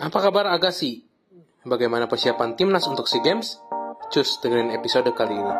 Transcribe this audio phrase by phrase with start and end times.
[0.00, 1.04] Apa kabar Agassi?
[1.60, 3.60] Bagaimana persiapan timnas untuk SEA Games?
[4.08, 5.54] Cus dengerin episode kali ini.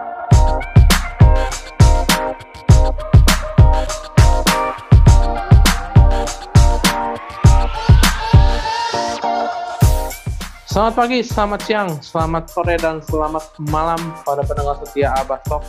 [10.65, 15.69] Selamat pagi, selamat siang, selamat sore, dan selamat malam pada pendengar setia Abah Talk.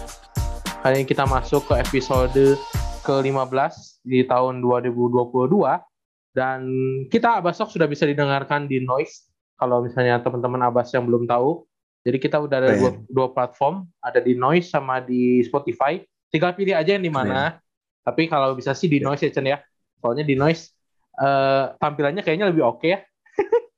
[0.80, 2.56] Kali ini kita masuk ke episode
[3.04, 5.91] ke-15 di tahun 2022
[6.32, 6.64] dan
[7.12, 9.28] kita Abasok sudah bisa didengarkan di Noise
[9.60, 11.68] kalau misalnya teman-teman Abas yang belum tahu.
[12.02, 16.02] Jadi kita udah ada dua, dua platform, ada di Noise sama di Spotify.
[16.34, 17.62] Tinggal pilih aja yang di mana.
[18.02, 19.62] Tapi kalau bisa sih di Noise ya Chen ya.
[20.02, 20.74] Soalnya di Noise
[21.22, 23.00] uh, tampilannya kayaknya lebih oke okay ya.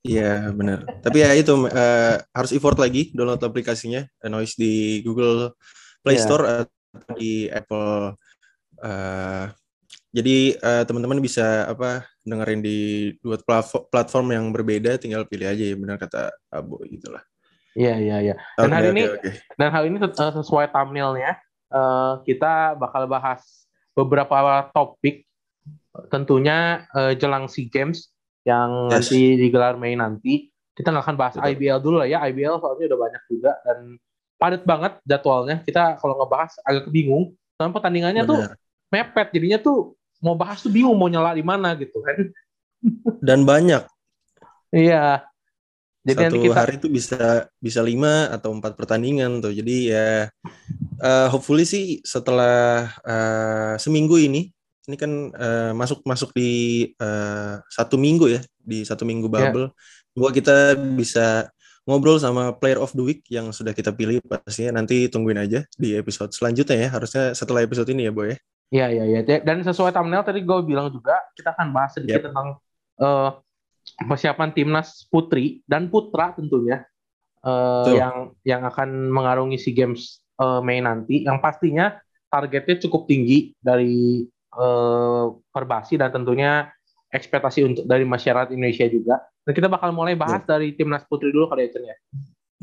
[0.03, 0.83] Iya benar.
[0.99, 5.55] Tapi ya itu uh, harus effort lagi download aplikasinya Noise di Google
[6.03, 6.23] Play yeah.
[6.23, 8.15] Store atau di Apple.
[8.83, 9.47] Uh,
[10.13, 13.41] jadi uh, teman-teman bisa apa dengerin di dua
[13.89, 17.25] platform yang berbeda, tinggal pilih aja ya benar kata Abu gitulah.
[17.73, 18.35] Iya iya iya.
[18.53, 19.33] Dan okay, hari okay, ini okay.
[19.57, 21.33] dan hal ini sesuai thumbnailnya
[21.73, 23.65] uh, kita bakal bahas
[23.97, 25.25] beberapa topik
[26.13, 28.13] tentunya uh, jelang SEA Games
[28.45, 29.09] yang yes.
[29.09, 30.53] nanti digelar Mei nanti.
[30.73, 31.49] Kita nggak akan bahas Betul.
[31.53, 32.21] IBL dulu lah ya.
[32.29, 33.97] IBL soalnya udah banyak juga dan
[34.37, 35.57] padat banget jadwalnya.
[35.65, 37.33] Kita kalau ngebahas agak bingung.
[37.57, 38.29] Soalnya pertandingannya Bener.
[38.29, 38.41] tuh
[38.89, 39.27] mepet.
[39.37, 39.93] Jadinya tuh
[40.23, 42.31] mau bahas tuh bingung mau nyala di mana gitu kan.
[43.19, 43.83] Dan banyak.
[44.71, 45.27] Iya.
[46.03, 46.55] Jadi Satu nanti kita...
[46.55, 49.55] hari itu bisa bisa lima atau empat pertandingan tuh.
[49.55, 50.27] Jadi ya
[50.99, 54.51] uh, hopefully sih setelah uh, seminggu ini
[54.83, 59.33] ini kan uh, masuk masuk di uh, satu minggu ya di satu minggu ya.
[59.47, 59.71] bubble.
[59.71, 60.19] Yeah.
[60.19, 61.47] Gua kita bisa
[61.87, 65.95] ngobrol sama player of the week yang sudah kita pilih pastinya nanti tungguin aja di
[65.99, 68.37] episode selanjutnya ya harusnya setelah episode ini ya boy ya.
[68.69, 72.27] Iya iya iya dan sesuai thumbnail tadi gue bilang juga kita akan bahas sedikit yep.
[72.31, 72.47] tentang
[73.01, 73.37] uh,
[74.07, 76.81] persiapan timnas putri dan putra tentunya
[77.45, 81.93] uh, yang yang akan mengarungi SEA Games uh, Mei nanti yang pastinya
[82.33, 84.25] targetnya cukup tinggi dari
[84.57, 86.65] uh, Perbasi dan tentunya
[87.13, 89.21] ekspektasi untuk dari masyarakat Indonesia juga.
[89.45, 91.97] Dan kita bakal mulai bahas dari timnas putri dulu kali ya, ya.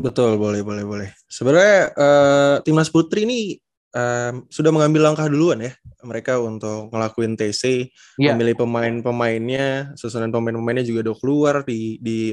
[0.00, 1.08] Betul, boleh, boleh, boleh.
[1.28, 3.54] Sebenarnya uh, timnas putri ini
[3.94, 5.72] um, sudah mengambil langkah duluan ya
[6.04, 8.32] mereka untuk ngelakuin TC, yeah.
[8.32, 12.32] memilih pemain-pemainnya, susunan pemain-pemainnya juga udah keluar di di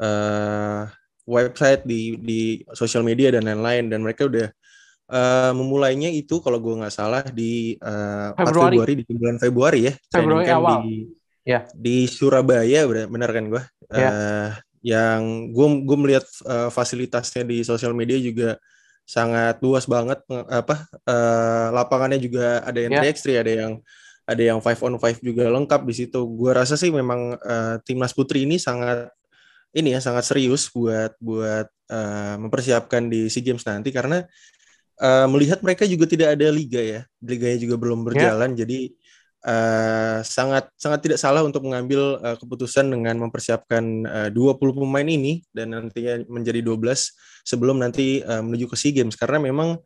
[0.00, 0.84] uh,
[1.24, 2.40] website, di di
[2.72, 4.48] sosial media dan lain-lain dan mereka udah
[5.12, 8.76] uh, memulainya itu kalau gue nggak salah di uh, Februari.
[8.76, 10.78] Februari di bulan Februari ya, Februari awal.
[10.84, 10.94] di
[11.48, 11.64] ya.
[11.72, 14.12] di Surabaya benar kan gue, yeah.
[14.12, 14.50] uh,
[14.84, 18.60] yang gue gue melihat uh, fasilitasnya di sosial media juga
[19.08, 20.20] sangat luas banget
[20.52, 23.08] apa uh, lapangannya juga ada yang yeah.
[23.08, 23.72] 3 ada yang
[24.28, 26.20] ada yang five on five juga lengkap di situ.
[26.36, 29.08] Gua rasa sih memang uh, timnas putri ini sangat
[29.72, 34.28] ini ya sangat serius buat buat uh, mempersiapkan di SEA Games nanti karena
[35.00, 37.00] uh, melihat mereka juga tidak ada liga ya.
[37.24, 38.06] Liganya juga belum ya.
[38.12, 38.58] berjalan yeah.
[38.60, 38.78] jadi
[39.44, 45.44] uh, sangat sangat tidak salah untuk mengambil uh, keputusan dengan mempersiapkan uh, 20 pemain ini
[45.54, 49.14] dan nantinya menjadi 12 sebelum nanti uh, menuju ke SEA Games.
[49.14, 49.78] Karena memang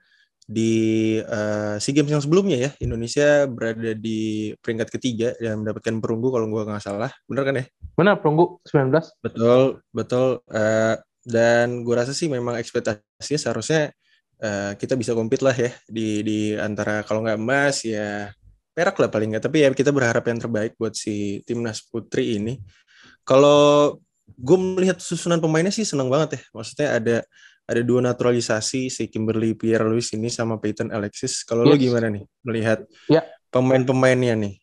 [0.43, 6.35] di uh, SEA Games yang sebelumnya ya Indonesia berada di peringkat ketiga dan mendapatkan perunggu
[6.35, 7.11] kalau gua nggak salah.
[7.29, 7.65] Benar kan ya?
[7.95, 9.61] Benar perunggu 19 betul
[9.95, 13.95] betul uh, dan gua rasa sih memang ekspektasinya seharusnya
[14.43, 18.35] uh, kita bisa compete lah ya di di antara kalau nggak emas ya
[18.73, 22.57] perak lah paling nggak tapi ya kita berharap yang terbaik buat si timnas putri ini
[23.23, 23.97] kalau
[24.33, 27.17] gue melihat susunan pemainnya sih seneng banget ya maksudnya ada
[27.69, 31.71] ada dua naturalisasi si Kimberly Pierre Louis ini sama Peyton Alexis kalau yes.
[31.71, 33.23] lo gimana nih melihat ya.
[33.53, 34.55] pemain-pemainnya nih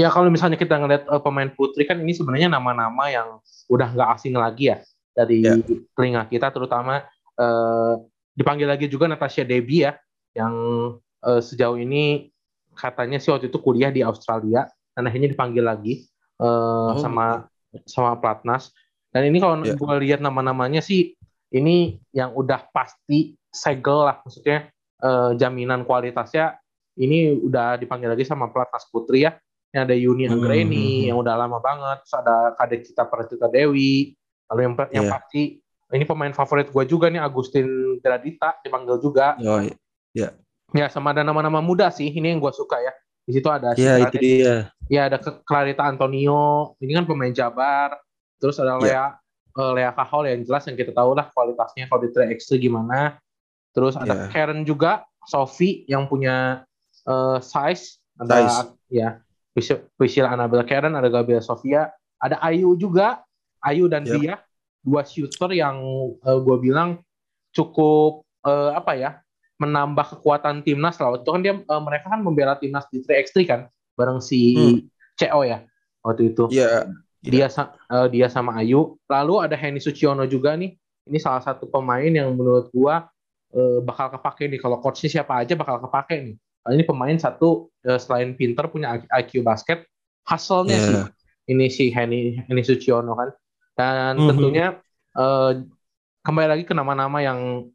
[0.00, 3.38] ya kalau misalnya kita ngeliat uh, pemain putri kan ini sebenarnya nama-nama yang
[3.68, 4.78] udah nggak asing lagi ya
[5.12, 5.54] dari ya.
[5.94, 7.04] telinga kita terutama
[7.36, 7.94] uh,
[8.32, 9.92] dipanggil lagi juga Natasha Debbie ya
[10.38, 10.54] yang
[11.26, 12.30] uh, sejauh ini
[12.78, 16.06] katanya sih waktu itu kuliah di Australia dan akhirnya dipanggil lagi
[16.38, 17.02] uh, oh.
[17.02, 17.50] sama
[17.84, 18.70] sama Platnas.
[19.10, 19.74] Dan ini kalau yeah.
[19.74, 21.18] gue lihat nama-namanya sih
[21.50, 24.68] ini yang udah pasti segel lah maksudnya
[25.00, 26.60] uh, jaminan kualitasnya
[26.98, 29.34] ini udah dipanggil lagi sama Platnas Putri ya.
[29.68, 31.06] Yang ada Yuni hmm, Anggreni hmm, hmm.
[31.12, 34.16] yang udah lama banget, terus ada Kadek Cita Pratita Dewi.
[34.48, 34.88] Lalu yang yeah.
[34.96, 35.60] yang pasti
[35.92, 39.36] ini pemain favorit gue juga nih Agustin Gradita dipanggil juga.
[39.44, 39.76] Oh, iya.
[40.16, 40.32] Yeah.
[40.76, 42.12] Ya sama ada nama-nama muda sih.
[42.12, 42.92] Ini yang gue suka ya.
[43.28, 44.72] Di situ ada Ya itu dia.
[44.88, 46.76] Ya ada Clarita Antonio.
[46.80, 47.96] Ini kan pemain Jabar.
[48.40, 48.84] Terus ada ya.
[48.84, 49.06] Lea
[49.56, 53.16] uh, Lea Kahol yang jelas yang kita tahu lah kualitasnya kalau di 3x3 gimana.
[53.72, 54.30] Terus ada yeah.
[54.32, 56.64] Karen juga, Sophie yang punya
[57.04, 58.00] uh, size.
[58.18, 58.74] Ada size.
[58.90, 59.22] ya
[59.98, 61.90] Priscilla Annabelle Karen, ada Gabriel Sofia,
[62.22, 63.22] ada Ayu juga
[63.62, 64.14] Ayu dan yep.
[64.14, 64.34] dia
[64.82, 65.82] dua shooter yang
[66.22, 67.02] uh, gue bilang
[67.50, 69.10] cukup uh, apa ya
[69.58, 71.18] menambah kekuatan timnas lah.
[71.18, 73.60] Itu kan dia uh, mereka kan membela timnas di 3x3 kan
[73.98, 74.78] bareng si hmm.
[75.18, 75.66] CO ya
[76.06, 76.46] waktu itu.
[76.54, 76.86] Iya.
[77.22, 77.50] Yeah.
[77.50, 78.94] Dia uh, dia sama Ayu.
[79.10, 80.78] Lalu ada Henny Suciono juga nih.
[81.10, 83.10] Ini salah satu pemain yang menurut gua
[83.52, 86.36] uh, bakal kepake nih kalau coachnya siapa aja bakal kepake nih.
[86.38, 89.82] Nah, ini pemain satu uh, selain pinter punya IQ basket,
[90.30, 90.86] hasilnya yeah.
[90.86, 90.98] sih
[91.48, 93.30] ini si Henny Henny Suciono kan.
[93.74, 94.28] Dan mm -hmm.
[94.30, 94.66] tentunya
[95.18, 95.50] uh,
[96.22, 97.66] kembali lagi ke nama-nama yang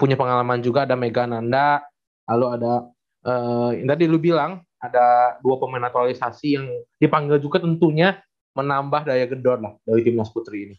[0.00, 1.84] punya pengalaman juga ada Mega Nanda,
[2.24, 2.72] lalu ada
[3.28, 6.66] uh, yang tadi lu bilang ada dua pemain naturalisasi yang
[6.96, 8.16] dipanggil juga tentunya
[8.56, 10.76] menambah daya gedor lah dari timnas putri ini.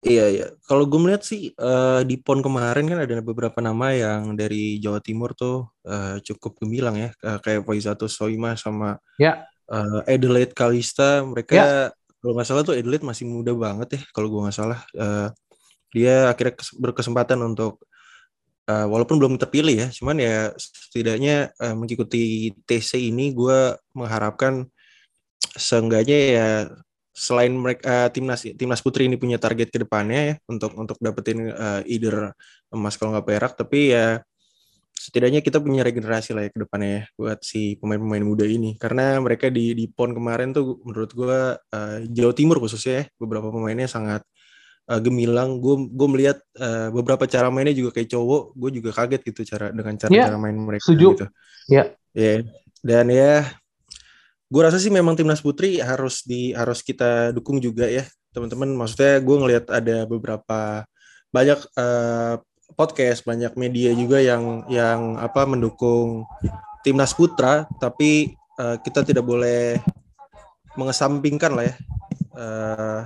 [0.00, 0.46] Iya iya.
[0.64, 4.96] Kalau gue melihat sih uh, di pon kemarin kan ada beberapa nama yang dari Jawa
[4.98, 9.44] Timur tuh uh, cukup gemilang ya, uh, kayak Faizato Soima sama ya.
[9.68, 11.20] uh, Adelaide Kalista.
[11.20, 11.92] Mereka ya.
[12.16, 14.80] kalau nggak salah tuh Adelaide masih muda banget ya, kalau gue nggak salah.
[14.96, 15.28] Uh,
[15.92, 17.84] dia akhirnya berkesempatan untuk
[18.70, 24.70] uh, walaupun belum terpilih ya, cuman ya setidaknya uh, mengikuti TC ini gue mengharapkan
[25.58, 26.48] seenggaknya ya
[27.10, 31.50] selain mereka uh, timnas timnas putri ini punya target ke depannya ya untuk untuk dapetin
[31.50, 32.32] uh, either
[32.70, 34.22] emas kalau nggak perak, tapi ya
[35.00, 38.76] setidaknya kita punya regenerasi lah ya ke depannya ya buat si pemain-pemain muda ini.
[38.76, 43.48] Karena mereka di di pon kemarin tuh menurut gue uh, Jawa Timur khususnya ya beberapa
[43.48, 44.39] pemainnya sangat uh,
[44.98, 49.40] gemilang gue gue melihat uh, beberapa cara mainnya juga kayak cowok gue juga kaget gitu
[49.54, 51.06] cara dengan cara yeah, cara main mereka setuju.
[51.14, 51.26] gitu
[51.70, 51.86] ya yeah.
[52.18, 52.38] yeah.
[52.82, 53.46] dan ya
[54.50, 58.02] gue rasa sih memang timnas putri harus di harus kita dukung juga ya
[58.34, 60.82] teman-teman maksudnya gue ngelihat ada beberapa
[61.30, 62.42] banyak uh,
[62.74, 66.26] podcast banyak media juga yang yang apa mendukung
[66.82, 69.78] timnas putra tapi uh, kita tidak boleh
[70.74, 71.74] mengesampingkan lah ya
[72.34, 73.00] uh,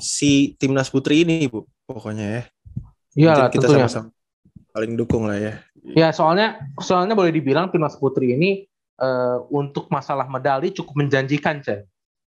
[0.00, 2.42] si timnas putri ini bu pokoknya ya.
[3.18, 3.86] Iya lah kita tentunya.
[3.86, 4.08] sama-sama
[4.72, 5.54] paling dukung lah ya.
[5.82, 8.68] Ya soalnya soalnya boleh dibilang timnas putri ini
[9.02, 11.86] uh, untuk masalah medali cukup menjanjikan Chen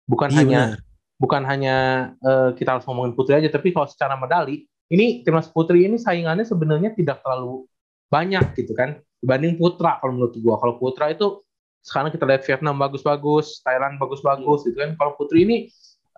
[0.05, 0.81] bukan iya, hanya benar.
[1.16, 1.76] bukan hanya
[2.20, 6.44] uh, kita harus ngomongin putri aja tapi kalau secara medali ini timnas putri ini saingannya
[6.44, 7.64] sebenarnya tidak terlalu
[8.12, 10.61] banyak gitu kan dibanding putra kalau menurut gua.
[10.61, 11.40] Kalau putra itu
[11.81, 14.93] sekarang kita lihat Vietnam bagus-bagus, Thailand bagus-bagus gitu kan.
[15.00, 15.56] Kalau putri ini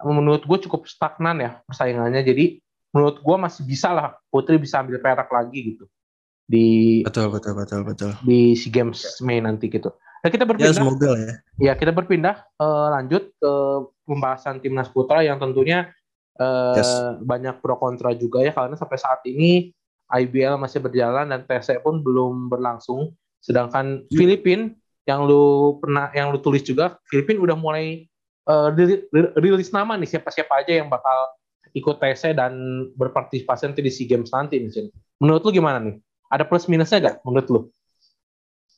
[0.04, 2.20] menurut gue cukup stagnan ya persaingannya.
[2.20, 2.60] Jadi
[2.92, 5.84] menurut gue masih bisa lah Putri bisa ambil perak lagi gitu
[6.46, 9.90] di betul betul betul betul di si games Mei nanti gitu.
[10.22, 10.72] Nah kita berpindah.
[10.72, 11.32] Ya semoga ya.
[11.58, 13.52] Ya kita berpindah uh, lanjut ke
[14.06, 15.90] pembahasan timnas putra yang tentunya
[16.38, 17.18] uh, yes.
[17.22, 19.74] banyak pro kontra juga ya karena sampai saat ini
[20.06, 23.10] IBL masih berjalan dan TC pun belum berlangsung.
[23.42, 24.14] Sedangkan hmm.
[24.14, 28.06] Filipin yang lu pernah yang lu tulis juga Filipin udah mulai
[29.42, 31.34] rilis nama nih siapa-siapa aja yang bakal
[31.76, 32.52] ikut TC dan
[32.94, 34.88] berpartisipasi nanti di SEA Games nanti nih,
[35.20, 36.00] Menurut lu gimana nih?
[36.32, 37.60] Ada plus minusnya gak menurut lu?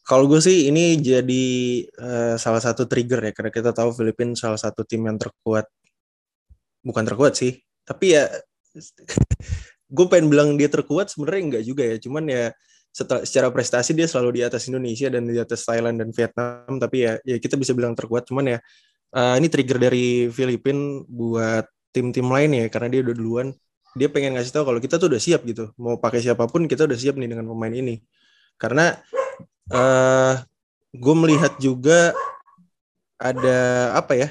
[0.09, 1.45] Kalau gue sih ini jadi
[2.01, 5.69] uh, salah satu trigger ya karena kita tahu Filipina salah satu tim yang terkuat.
[6.81, 8.25] Bukan terkuat sih, tapi ya
[9.97, 11.97] gue pengen bilang dia terkuat sebenarnya enggak juga ya.
[12.01, 12.45] Cuman ya
[12.89, 16.81] secara prestasi dia selalu di atas Indonesia dan di atas Thailand dan Vietnam.
[16.81, 18.25] Tapi ya ya kita bisa bilang terkuat.
[18.25, 18.59] Cuman ya
[19.15, 21.65] uh, ini trigger dari Filipin buat
[21.95, 23.49] tim-tim lain ya karena dia udah duluan.
[23.97, 25.73] Dia pengen ngasih tahu kalau kita tuh udah siap gitu.
[25.81, 27.99] Mau pakai siapa pun kita udah siap nih dengan pemain ini.
[28.61, 28.95] Karena
[29.73, 30.35] uh, eh,
[30.93, 32.13] gue melihat juga
[33.19, 33.59] ada
[33.99, 34.29] apa ya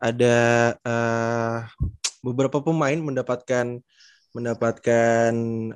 [0.00, 0.36] ada
[0.80, 1.56] uh,
[2.24, 3.80] beberapa pemain mendapatkan
[4.32, 5.32] mendapatkan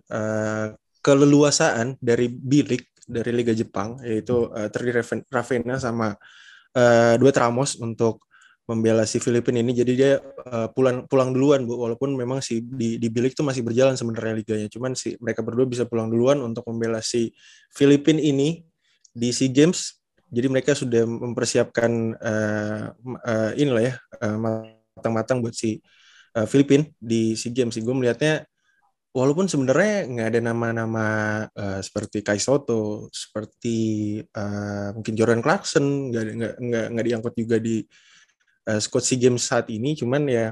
[0.08, 0.66] uh,
[1.00, 4.92] keleluasaan dari bilik dari Liga Jepang yaitu uh, Tri
[5.28, 6.16] Ravena sama
[6.76, 8.26] uh, duet Ramos untuk
[8.66, 9.74] membela si Filipina ini.
[9.74, 11.74] Jadi dia uh, pulang pulang duluan bu.
[11.78, 14.66] Walaupun memang si di di bilik itu masih berjalan sebenarnya liganya.
[14.70, 17.34] Cuman si mereka berdua bisa pulang duluan untuk membela si
[17.74, 18.62] Filipina ini
[19.10, 20.00] di SEA Games
[20.30, 25.82] jadi mereka sudah mempersiapkan uh, uh, inilah ya uh, matang-matang buat si
[26.38, 28.46] uh, Filipina di SEA Games gue melihatnya
[29.10, 31.06] walaupun sebenarnya nggak ada nama-nama
[31.50, 37.56] uh, seperti Kai Soto, seperti uh, mungkin Jordan Clarkson nggak nggak nggak nggak diangkut juga
[37.58, 37.82] di
[38.70, 40.46] uh, squad SEA Games saat ini, cuman ya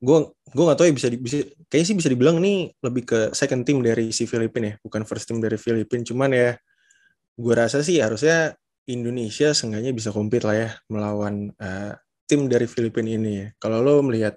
[0.00, 1.36] gue gue nggak tahu ya bisa, bisa
[1.68, 5.28] kayaknya sih bisa dibilang nih lebih ke second team dari si Filipina ya, bukan first
[5.28, 6.50] team dari Filipina, cuman ya
[7.40, 8.52] gue rasa sih harusnya
[8.88, 11.92] Indonesia seenggaknya bisa compete lah ya melawan uh,
[12.28, 13.46] tim dari Filipina ini ya.
[13.56, 14.36] Kalau lo melihat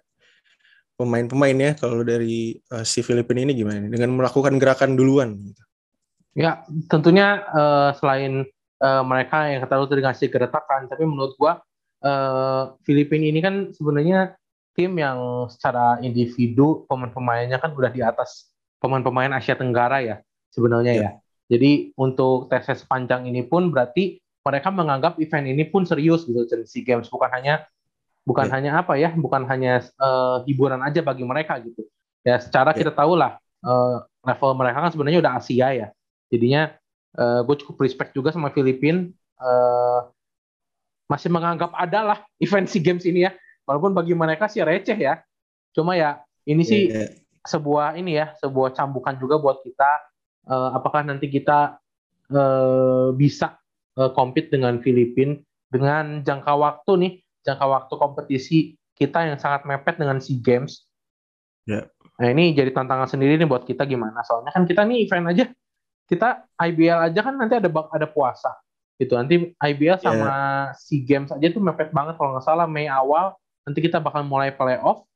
[0.93, 5.63] pemain-pemainnya kalau dari uh, si Filipina ini gimana dengan melakukan gerakan duluan gitu.
[6.33, 8.45] Ya, tentunya uh, selain
[8.81, 11.61] uh, mereka yang kata lu tadi ngasih geretakan, tapi menurut gua
[12.01, 14.33] uh, Filipina ini kan sebenarnya
[14.73, 18.49] tim yang secara individu pemain-pemainnya kan udah di atas
[18.81, 20.17] pemain-pemain Asia Tenggara ya
[20.49, 21.01] sebenarnya ya.
[21.01, 21.11] ya.
[21.53, 26.65] Jadi untuk tes sepanjang ini pun berarti mereka menganggap event ini pun serius gitu dan
[26.67, 27.63] SEA Games bukan hanya
[28.23, 28.51] bukan ya.
[28.55, 31.83] hanya apa ya, bukan hanya uh, hiburan aja bagi mereka gitu.
[32.23, 32.83] Ya secara ya.
[32.83, 35.87] kita tahu lah uh, level mereka kan sebenarnya udah Asia ya.
[36.31, 36.73] Jadinya
[37.17, 40.09] uh, gue cukup respect juga sama Filipina uh,
[41.07, 43.31] masih menganggap ada lah event SEA Games ini ya
[43.67, 45.21] walaupun bagi mereka sih receh ya
[45.75, 47.09] cuma ya ini sih yeah.
[47.43, 49.91] sebuah ini ya sebuah cambukan juga buat kita
[50.47, 51.77] uh, apakah nanti kita
[52.31, 53.59] uh, bisa
[53.99, 55.37] uh, compete dengan Filipina
[55.69, 57.13] dengan jangka waktu nih
[57.43, 58.57] jangka waktu kompetisi
[58.95, 60.87] kita yang sangat mepet dengan SEA Games
[61.67, 61.85] yeah.
[62.17, 65.45] nah ini jadi tantangan sendiri nih buat kita gimana soalnya kan kita nih event aja
[66.07, 68.51] kita IBL aja kan nanti ada ada puasa
[68.99, 70.29] gitu nanti IBL sama
[70.71, 70.77] yeah.
[70.77, 73.35] SEA Games aja tuh mepet banget kalau nggak salah Mei awal
[73.67, 75.07] nanti kita bakal mulai playoff.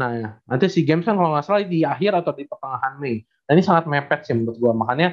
[0.00, 3.20] Nah, ya, nanti si games kan kalau nggak salah di akhir atau di pertengahan Mei.
[3.20, 4.72] Nah, ini sangat mepet sih menurut gue.
[4.72, 5.08] Makanya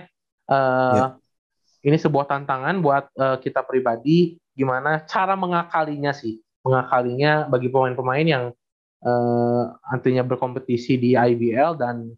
[0.47, 1.09] uh, yeah.
[1.83, 6.39] ini sebuah tantangan buat uh, kita pribadi gimana cara mengakalinya sih.
[6.65, 8.45] Mengakalinya bagi pemain-pemain yang
[9.03, 12.11] uh, nantinya berkompetisi di IBL dan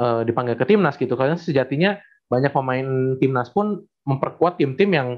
[0.00, 1.14] uh, dipanggil ke timnas gitu.
[1.14, 2.86] Karena sejatinya banyak pemain
[3.20, 5.08] timnas pun memperkuat tim-tim yang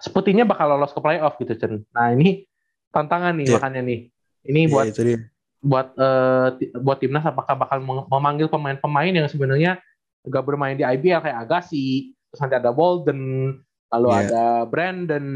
[0.00, 1.86] sepertinya bakal lolos ke playoff gitu, Chen.
[1.94, 2.44] Nah, ini
[2.90, 3.54] tantangan nih yeah.
[3.56, 4.00] makanya nih.
[4.42, 5.18] Ini yeah, buat itu dia.
[5.62, 7.78] buat uh, buat timnas apakah bakal
[8.10, 9.78] memanggil pemain-pemain yang sebenarnya
[10.26, 13.54] gak bermain di IBL kayak Agassi, terus nanti ada Bolden,
[13.94, 14.20] lalu yeah.
[14.26, 15.26] ada Brandon,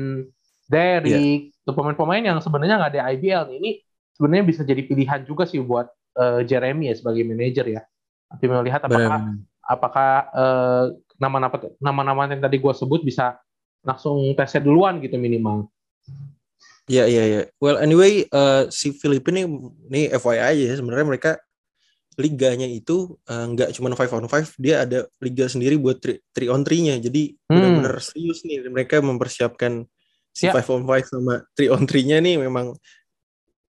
[0.66, 1.74] Derek, yeah.
[1.74, 3.56] pemain-pemain yang sebenarnya nggak ada IBL nih.
[3.62, 3.70] Ini
[4.18, 5.86] sebenarnya bisa jadi pilihan juga sih buat
[6.18, 7.82] uh, Jeremy ya sebagai manajer ya.
[8.32, 9.38] Nanti melihat apakah Bener.
[9.62, 10.84] apakah uh,
[11.16, 13.38] nama-nama nama-nama yang tadi gue sebut bisa
[13.86, 15.70] langsung tesnya duluan gitu minimal.
[16.86, 17.40] Iya iya iya.
[17.58, 19.50] Well anyway uh, si Filipina ini,
[19.90, 21.30] ini FYI aja ya sebenarnya mereka
[22.16, 26.48] liganya itu uh, nggak cuma five on five, dia ada liga sendiri buat three, three
[26.48, 26.96] on three-nya.
[26.96, 27.52] Jadi hmm.
[27.52, 29.84] benar-benar serius nih mereka mempersiapkan
[30.36, 30.52] si yeah.
[30.52, 32.76] five on five sama three on three-nya nih memang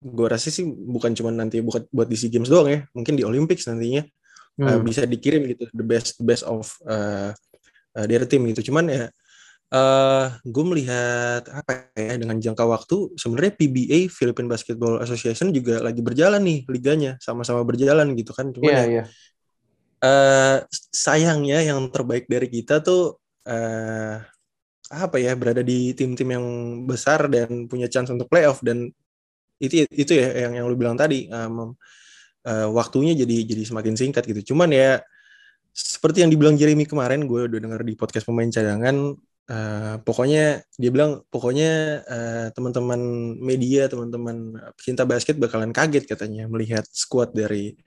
[0.03, 3.23] gue rasa sih bukan cuma nanti buat buat di SEA Games doang ya, mungkin di
[3.23, 4.03] Olympics nantinya
[4.59, 4.67] hmm.
[4.67, 7.31] uh, bisa dikirim gitu the best the best of uh,
[7.95, 8.71] uh, their team gitu.
[8.71, 9.05] Cuman ya
[9.73, 16.03] uh, gue melihat apa ya dengan jangka waktu sebenarnya PBA Philippine Basketball Association juga lagi
[16.03, 19.07] berjalan nih liganya sama-sama berjalan gitu kan cuma yeah, ya yeah.
[19.97, 20.59] Uh,
[20.93, 23.17] sayangnya yang terbaik dari kita tuh
[23.49, 24.21] uh,
[24.93, 26.47] apa ya berada di tim-tim yang
[26.87, 28.87] besar dan punya chance untuk playoff dan
[29.59, 31.75] itu itu ya yang yang lu bilang tadi um,
[32.47, 35.03] uh, waktunya jadi jadi semakin singkat gitu cuman ya
[35.77, 39.17] seperti yang dibilang Jeremy kemarin gue udah denger di podcast pemain cadangan
[39.47, 42.99] Uh, pokoknya dia bilang pokoknya uh, teman-teman
[43.39, 47.79] media teman-teman pecinta basket bakalan kaget katanya melihat squad dari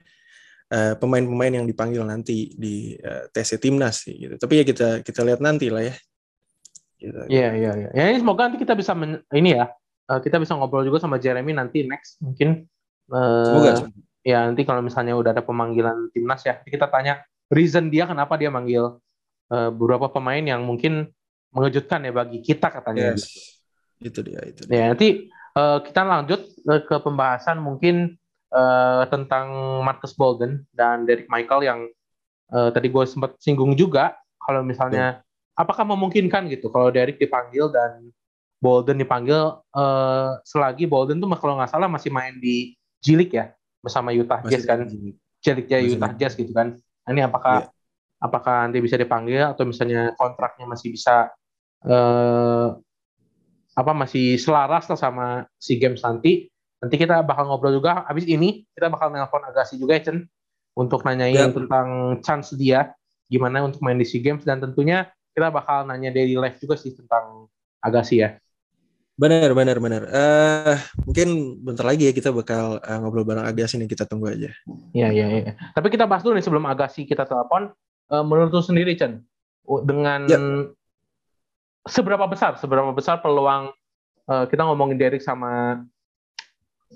[0.72, 5.44] pemain pemain-pemain yang dipanggil nanti di uh, TC timnas gitu tapi ya kita kita lihat
[5.44, 5.92] nanti lah ya.
[7.28, 9.72] Iya iya iya ya ini semoga nanti kita bisa men, ini ya
[10.12, 12.68] uh, kita bisa ngobrol juga sama Jeremy nanti next mungkin
[13.08, 13.88] uh, semoga
[14.20, 18.52] ya nanti kalau misalnya udah ada pemanggilan timnas ya kita tanya reason dia kenapa dia
[18.52, 19.00] manggil
[19.50, 21.10] uh, beberapa pemain yang mungkin
[21.50, 23.18] mengejutkan ya bagi kita katanya.
[23.18, 23.58] Yes.
[24.00, 24.72] Itu dia, itu dia.
[24.72, 25.28] Ya, nanti
[25.58, 28.16] uh, kita lanjut ke pembahasan mungkin
[28.54, 29.50] uh, tentang
[29.82, 31.80] Marcus Bolden dan Derek Michael yang
[32.54, 35.29] uh, tadi gue sempat singgung juga kalau misalnya yeah.
[35.60, 38.08] Apakah memungkinkan gitu kalau Derek dipanggil dan
[38.60, 42.72] Bolden dipanggil uh, selagi Bolden tuh kalau nggak salah masih main di
[43.04, 43.52] Jilik ya
[43.84, 44.88] bersama Utah masih Jazz kan
[45.44, 48.24] Jiliknya Utah Jazz gitu kan nah, ini apakah yeah.
[48.24, 51.32] apakah nanti bisa dipanggil atau misalnya kontraknya masih bisa
[51.88, 52.68] eh,
[53.80, 55.26] apa masih selaras lah sama
[55.56, 56.50] si games nanti.
[56.80, 58.04] Nanti kita bakal ngobrol juga.
[58.08, 60.24] Abis ini kita bakal nelpon Agassi juga ya Chen
[60.76, 61.52] untuk nanyain ya.
[61.52, 62.92] tentang chance dia
[63.30, 65.06] gimana untuk main di SEA Games dan tentunya
[65.40, 67.48] kita bakal nanya daily life juga sih tentang
[67.80, 68.36] Agassi ya.
[69.16, 70.02] Benar, benar, benar.
[70.12, 70.76] Uh,
[71.08, 74.52] mungkin bentar lagi ya kita bakal uh, ngobrol bareng Agassi nih, kita tunggu aja.
[74.92, 75.52] Iya, iya, iya.
[75.72, 77.72] Tapi kita bahas dulu nih sebelum Agassi kita telepon.
[78.12, 79.24] Uh, menurut lu sendiri, Chen,
[79.88, 80.38] dengan ya
[81.88, 83.72] seberapa besar seberapa besar peluang
[84.28, 85.80] uh, kita ngomongin Derek sama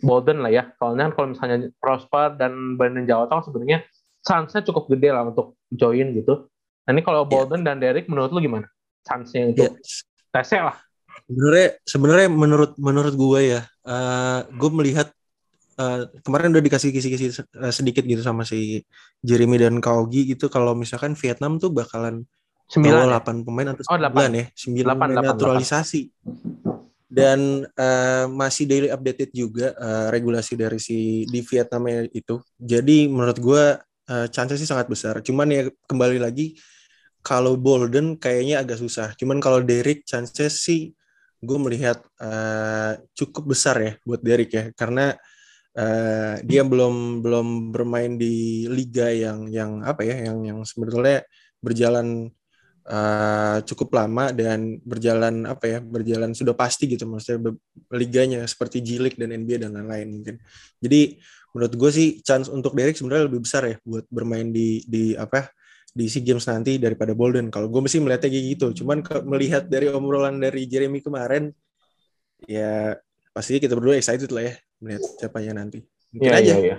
[0.03, 0.69] Bolden lah ya.
[0.77, 3.87] Soalnya kan kalau misalnya Prosper dan Brandon Jawata sebenarnya
[4.27, 6.51] chance-nya cukup gede lah untuk join gitu.
[6.85, 7.31] Nah ini kalau iya.
[7.31, 7.67] Bolden yeah.
[7.73, 8.67] dan Derek menurut lu gimana?
[9.05, 10.33] Chance-nya untuk yeah.
[10.33, 10.77] tesnya lah.
[11.25, 15.09] Sebenarnya sebenarnya menurut menurut gue ya, uh, eh, gue melihat
[15.81, 17.33] uh, kemarin udah dikasih kisi-kisi
[17.73, 18.85] sedikit gitu sama si
[19.25, 22.29] Jeremy dan Kaugi gitu kalau misalkan Vietnam tuh bakalan
[22.65, 23.13] Sembilan.
[23.13, 24.41] Oh, 8 pemain atau 9 oh, 8.
[24.41, 24.45] ya?
[24.57, 26.03] 9 8, pemain 8, naturalisasi.
[26.09, 26.83] 8.
[27.15, 32.43] dan uh, masih daily updated juga uh, regulasi dari si di Vietnam itu.
[32.59, 33.65] Jadi menurut gue
[34.11, 35.21] uh, chance sih sangat besar.
[35.25, 36.57] Cuman ya kembali lagi
[37.25, 39.17] kalau Bolden kayaknya agak susah.
[39.17, 40.93] Cuman kalau Derek chances sih
[41.45, 45.13] gue melihat uh, cukup besar ya buat Derek ya karena
[45.77, 51.23] uh, dia belum belum bermain di liga yang yang apa ya yang yang sebetulnya
[51.61, 52.33] berjalan
[52.89, 57.53] uh, cukup lama dan berjalan apa ya berjalan sudah pasti gitu maksudnya
[57.93, 60.35] liganya seperti League dan NBA dan lain-lain mungkin
[60.81, 61.21] jadi
[61.55, 65.55] menurut gue sih chance untuk Derek sebenarnya lebih besar ya buat bermain di di apa
[65.95, 67.55] di SEA Games nanti daripada Bolden.
[67.55, 68.83] Kalau gue mesti melihatnya kayak gitu.
[68.83, 71.55] Cuman ke, melihat dari obrolan dari Jeremy kemarin
[72.51, 72.99] ya
[73.31, 75.87] pasti kita berdua excited lah ya melihat siapanya nanti.
[76.11, 76.55] Mungkin ya, aja.
[76.59, 76.77] ya, ya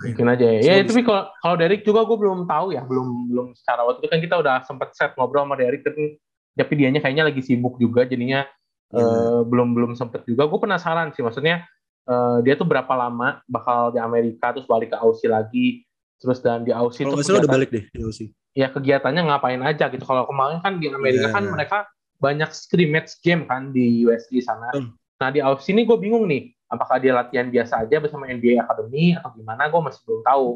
[0.00, 0.60] mungkin aja ya.
[0.64, 4.04] Ya, tapi kalau kalau Derek juga gue belum tahu ya, belum belum secara waktu.
[4.04, 6.16] Itu kan kita udah sempat set ngobrol sama Derek tapi
[6.56, 8.44] tapi dianya kayaknya lagi sibuk juga jadinya.
[8.90, 9.06] Ya.
[9.06, 10.50] uh, belum belum sempet juga.
[10.50, 11.62] Gue penasaran sih maksudnya
[12.08, 15.84] uh, dia tuh berapa lama bakal di Amerika terus balik ke Aussie lagi
[16.20, 18.30] terus dan di Aussie kalau tuh udah balik deh di Aussie.
[18.56, 20.02] Ya kegiatannya ngapain aja gitu.
[20.04, 21.34] Kalau kemarin kan di Amerika yeah.
[21.34, 21.78] kan mereka
[22.20, 24.68] banyak scrimmage game kan di USD sana.
[24.74, 24.92] Hmm.
[25.20, 29.18] Nah di Aussie ini gue bingung nih apakah dia latihan biasa aja bersama NBA Academy
[29.18, 30.48] atau gimana gue masih belum tahu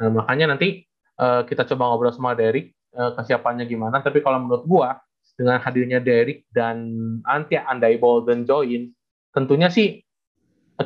[0.00, 0.88] nah makanya nanti
[1.20, 4.88] uh, kita coba ngobrol sama Derek uh, kesiapannya gimana tapi kalau menurut gue
[5.38, 6.88] dengan hadirnya Derek dan
[7.22, 8.90] nanti andai Bolden join
[9.30, 10.00] tentunya sih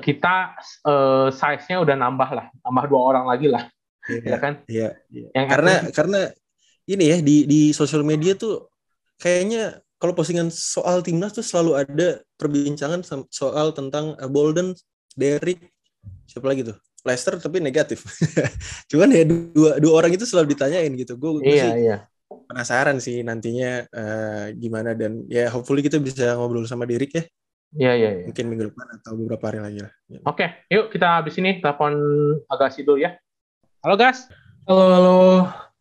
[0.01, 0.57] kita
[0.89, 3.69] uh, size-nya udah nambah lah nambah dua orang lagi lah
[4.09, 5.29] iya, ya kan iya, iya.
[5.37, 6.21] Yang karena akhirnya, karena
[6.89, 8.73] ini ya di di sosial media tuh
[9.21, 14.75] kayaknya kalau postingan soal timnas tuh selalu ada perbincangan soal tentang uh, Bolden,
[15.15, 15.71] Derek,
[16.27, 16.75] siapa lagi tuh?
[17.07, 18.03] Leicester tapi negatif.
[18.91, 21.15] Cuman ya dua dua orang itu selalu ditanyain gitu.
[21.15, 21.97] Gue iya, sih iya.
[22.27, 27.23] penasaran sih nantinya uh, gimana dan ya hopefully kita bisa ngobrol sama Derek ya.
[27.73, 28.25] Iya, iya, iya.
[28.29, 29.93] Mungkin minggu depan atau beberapa hari lagi lah.
[30.05, 30.21] Ya.
[30.29, 31.97] Oke, yuk kita habis ini telepon
[32.53, 33.17] agak dulu ya.
[33.81, 34.29] Halo, Gas.
[34.69, 35.19] Halo, halo.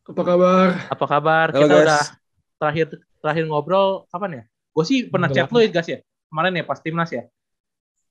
[0.08, 0.68] Apa kabar?
[0.88, 1.48] Apa kabar?
[1.51, 1.84] Halo, kita guys.
[1.84, 2.04] udah
[2.64, 2.88] terakhir
[3.20, 4.44] terakhir ngobrol kapan ya?
[4.72, 6.00] Gue sih pernah chat lu ya guys ya?
[6.32, 7.27] Kemarin ya pas timnas ya?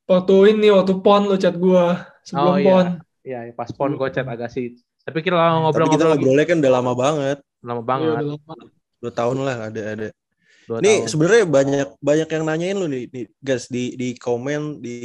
[0.04, 1.84] Waktu ini, waktu pon lu chat gue.
[2.28, 2.68] Sebelum oh, iya.
[2.68, 2.86] pon.
[3.24, 4.76] Iya, iya, pas pon gue chat agak sih.
[5.08, 7.38] Tapi kita ngobrol Tapi kita ngobrolnya kan udah lama banget.
[7.64, 8.12] Lama banget.
[8.12, 8.54] Iya, lama.
[9.00, 10.08] Dua tahun lah ada ada.
[10.70, 14.98] Dua nih sebenarnya banyak banyak yang nanyain lu nih, nih guys di di komen di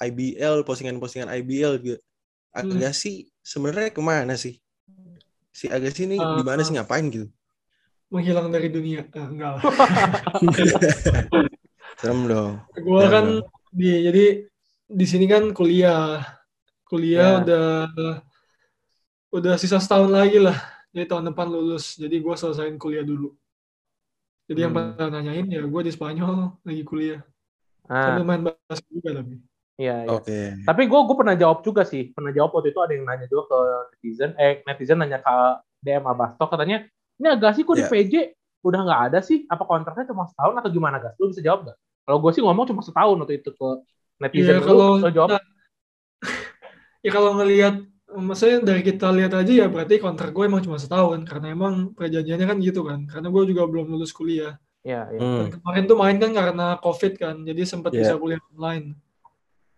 [0.00, 1.98] IBL postingan-postingan IBL juga.
[2.56, 2.96] Agak hmm.
[2.96, 4.56] sih sebenarnya ke mana sih?
[5.52, 7.28] Si Agassi ini uh, di mana sih ngapain gitu?
[8.14, 9.02] menghilang dari dunia.
[9.10, 9.62] Ah, enggak lah.
[11.98, 12.62] Serem dong.
[12.78, 13.42] Gue kan
[13.74, 14.24] di jadi
[14.86, 16.22] di sini kan kuliah.
[16.86, 17.42] Kuliah ya.
[17.42, 17.68] udah
[19.34, 20.54] udah sisa setahun lagi lah.
[20.94, 21.98] Jadi tahun depan lulus.
[21.98, 23.34] Jadi gue selesaiin kuliah dulu.
[24.44, 24.66] Jadi hmm.
[24.68, 27.20] yang pada nanyain ya gue di Spanyol lagi kuliah.
[27.88, 28.12] Ah.
[28.12, 29.40] Sambil main basket juga tapi.
[29.74, 30.10] Iya, iya.
[30.12, 30.24] Oke.
[30.30, 30.46] Okay.
[30.62, 32.12] Tapi gue gue pernah jawab juga sih.
[32.14, 33.58] Pernah jawab waktu itu ada yang nanya juga ke
[33.96, 34.30] netizen.
[34.38, 35.36] Eh netizen nanya ke
[35.84, 36.86] DM Abasto katanya
[37.20, 37.86] ini agak sih kok yeah.
[37.86, 38.14] di PJ
[38.64, 39.44] udah nggak ada sih?
[39.50, 41.14] Apa kontraknya cuma setahun atau gimana gas?
[41.18, 41.78] Lu bisa jawab nggak?
[42.04, 43.68] Kalau gue sih ngomong cuma setahun waktu itu ke
[44.20, 44.60] netizen.
[44.60, 45.40] Yeah, kalau lu, jawab.
[47.04, 47.74] ya kalau ngelihat
[48.14, 52.46] maksudnya dari kita lihat aja ya berarti kontrak gue emang cuma setahun karena emang perjanjiannya
[52.46, 54.54] kan gitu kan karena gue juga belum lulus kuliah
[54.86, 55.18] ya, ya.
[55.18, 55.50] Hmm.
[55.50, 58.06] kemarin tuh main kan karena covid kan jadi sempat yeah.
[58.06, 58.94] bisa kuliah online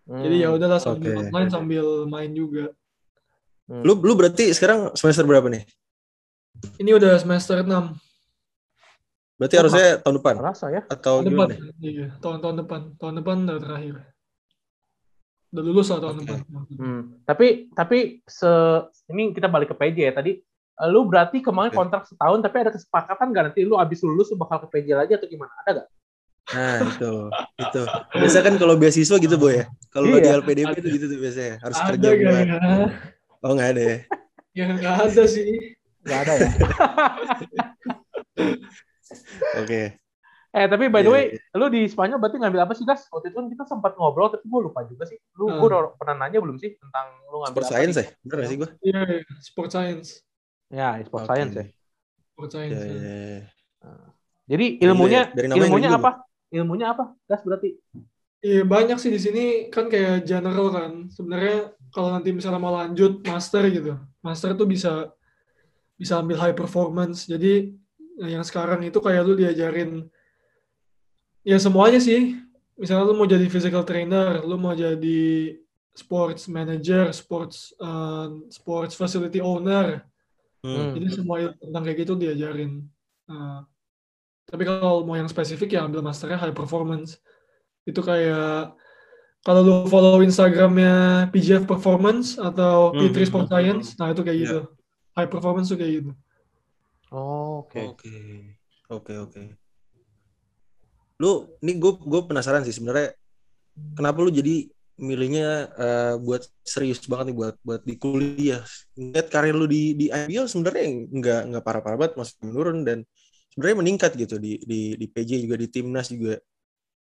[0.05, 0.21] hmm.
[0.21, 1.23] jadi ya udahlah sambil okay.
[1.33, 2.73] online sambil main juga
[3.73, 3.81] hmm.
[3.81, 5.65] lu lu berarti sekarang semester berapa nih
[6.81, 7.69] ini udah semester 6.
[9.37, 10.35] Berarti oh, harusnya tahun depan?
[10.41, 10.83] Rasa ya.
[10.89, 11.49] Atau tahun depan.
[11.81, 12.81] Iya, tahun-tahun depan.
[12.97, 13.97] Tahun depan udah terakhir.
[15.55, 16.25] Udah lulus lah tahun okay.
[16.27, 16.41] depan.
[16.77, 17.01] Hmm.
[17.23, 18.51] Tapi tapi se
[19.11, 20.39] ini kita balik ke PJ ya tadi.
[20.77, 24.37] Eh, lu berarti kemarin kontrak setahun tapi ada kesepakatan gak nanti lu abis lulus lu
[24.37, 25.53] bakal ke PJ lagi atau gimana?
[25.65, 25.89] Ada gak?
[26.47, 27.13] Nah itu,
[27.59, 27.83] itu.
[28.23, 29.65] Biasa kan kalau beasiswa gitu boy ya.
[29.91, 32.47] Kalau iya, di LPDP itu gitu tuh biasanya harus ada kerja buat.
[32.47, 32.57] Ya?
[33.43, 33.99] Oh nggak ada ya?
[34.55, 35.75] Ya nggak ada sih.
[36.07, 36.51] Gak ada ya.
[39.59, 39.67] Oke.
[39.67, 39.87] Okay.
[40.57, 41.59] Eh tapi by the way, yeah, yeah.
[41.61, 43.05] lu di Spanyol berarti ngambil apa sih gas?
[43.13, 45.21] Waktu itu kan kita sempat ngobrol tapi gue lupa juga sih.
[45.37, 45.61] Lu hmm.
[45.61, 45.69] gue
[46.01, 47.73] pernah nanya belum sih tentang lu ngambil sport apa?
[47.77, 48.07] science ya?
[48.25, 48.71] Bener gak sih gue?
[48.81, 50.09] Iya, yeah, sport science.
[50.73, 51.29] Ya, sport okay.
[51.29, 51.65] science ya.
[52.33, 52.73] Sport science.
[52.73, 53.05] Yeah, yeah.
[53.05, 53.41] Ya.
[53.85, 54.09] Nah.
[54.47, 56.11] Jadi ilmunya dari, dari ilmunya apa?
[56.49, 57.05] Ilmunya apa?
[57.29, 57.71] Gas berarti?
[58.41, 61.13] Iya banyak sih di sini kan kayak general kan.
[61.13, 65.13] Sebenarnya kalau nanti misalnya mau lanjut master gitu, master tuh bisa
[66.01, 67.29] bisa ambil high performance.
[67.29, 67.77] Jadi
[68.25, 70.09] yang sekarang itu kayak lu diajarin
[71.47, 72.35] ya semuanya sih.
[72.77, 75.55] Misalnya lu mau jadi physical trainer, lu mau jadi
[75.97, 80.05] sports manager, sports uh, sports facility owner.
[80.61, 80.93] Hmm.
[80.93, 82.85] Jadi semua tentang kayak gitu diajarin.
[83.31, 83.63] Uh,
[84.45, 87.23] tapi kalau mau yang spesifik ya ambil masternya high performance.
[87.87, 88.75] Itu kayak
[89.47, 94.27] kalau lu follow Instagramnya PGF Performance atau Hmm, P3 hmm, Sport hmm, Science, nah itu
[94.27, 94.45] kayak Iya.
[94.51, 94.61] gitu.
[95.15, 96.11] High performance tuh kayak gitu.
[97.15, 97.79] Oh, oke.
[97.95, 98.15] Oke,
[98.91, 99.66] oke, oke.
[101.17, 103.17] Lu, ini gue gue penasaran sih sebenarnya
[103.97, 108.65] kenapa lu jadi milihnya eh, buat serius banget nih buat buat di kuliah.
[108.97, 112.99] Lihat karir lu di di IBL sebenarnya nggak nggak parah-parah banget, masih menurun dan
[113.53, 116.41] sebenarnya meningkat gitu di di di PJ juga di timnas juga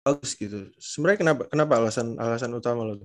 [0.04, 0.72] bagus gitu.
[0.80, 3.04] Sebenarnya kenapa kenapa alasan alasan utama lo?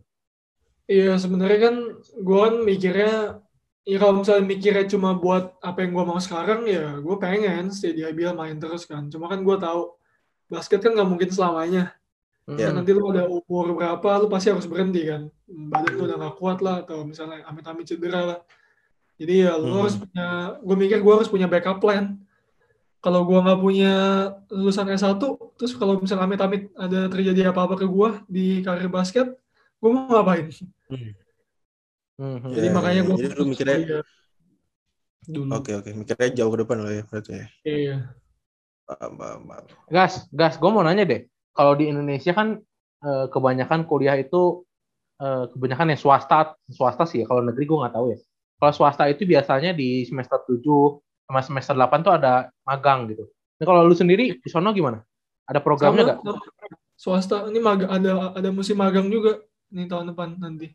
[0.87, 3.43] Iya sebenarnya kan gue kan mikirnya
[3.83, 7.91] ya kalau misalnya mikirnya cuma buat apa yang gue mau sekarang ya gue pengen stay
[7.91, 9.11] di IBL main terus kan.
[9.11, 9.96] Cuma kan gue tahu
[10.47, 11.93] basket kan nggak mungkin selamanya.
[12.47, 12.71] Ya.
[12.71, 15.27] Kan nanti lu ada umur berapa lu pasti harus berhenti kan.
[15.47, 18.39] Badan lu udah gak kuat lah atau misalnya amit-amit cedera lah.
[19.19, 19.77] Jadi ya lu Hmm.
[19.83, 20.27] harus punya,
[20.63, 22.15] gue mikir gue harus punya backup plan.
[22.97, 23.93] Kalau gue nggak punya
[24.49, 25.19] lulusan S1,
[25.59, 29.27] terus kalau misalnya amit-amit ada terjadi apa-apa ke gue di karir basket,
[29.79, 30.47] gue mau ngapain?
[30.87, 31.13] Mhm.
[32.57, 34.01] Jadi Ya, makanya ya, gue jadi lu mikirnya-
[35.27, 35.49] dulu.
[35.53, 37.45] Oke oke, mikirnya jauh ke depan lo ya berarti ya.
[37.67, 37.97] Iya.
[39.91, 40.55] Gas, gas.
[40.55, 41.27] Gue mau nanya deh.
[41.51, 42.57] Kalau di Indonesia kan
[43.03, 44.63] eh, kebanyakan kuliah itu
[45.19, 47.25] eh, kebanyakan yang swasta, swasta sih ya.
[47.27, 48.17] Kalau negeri gue nggak tahu ya.
[48.57, 50.63] Kalau swasta itu biasanya di semester 7
[51.27, 53.27] sama semester 8 tuh ada magang gitu.
[53.59, 55.03] Ini kalau lu sendiri di sono gimana?
[55.45, 56.19] Ada programnya nggak?
[56.97, 60.73] Swasta ini mag ada ada musim magang juga nih tahun depan nanti.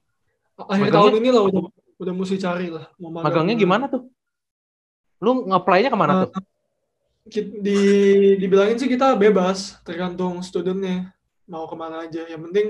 [0.54, 0.94] Akhir Magangnya?
[0.94, 1.62] tahun ini lah udah
[1.98, 4.02] udah mesti cari lah mau magang Magangnya gimana tuh?
[5.22, 6.30] Lu nge-apply-nya ke mana tuh?
[7.22, 7.40] Di
[8.34, 11.14] dibilangin sih kita bebas tergantung studentnya
[11.46, 12.26] mau ke mana aja.
[12.26, 12.66] Yang penting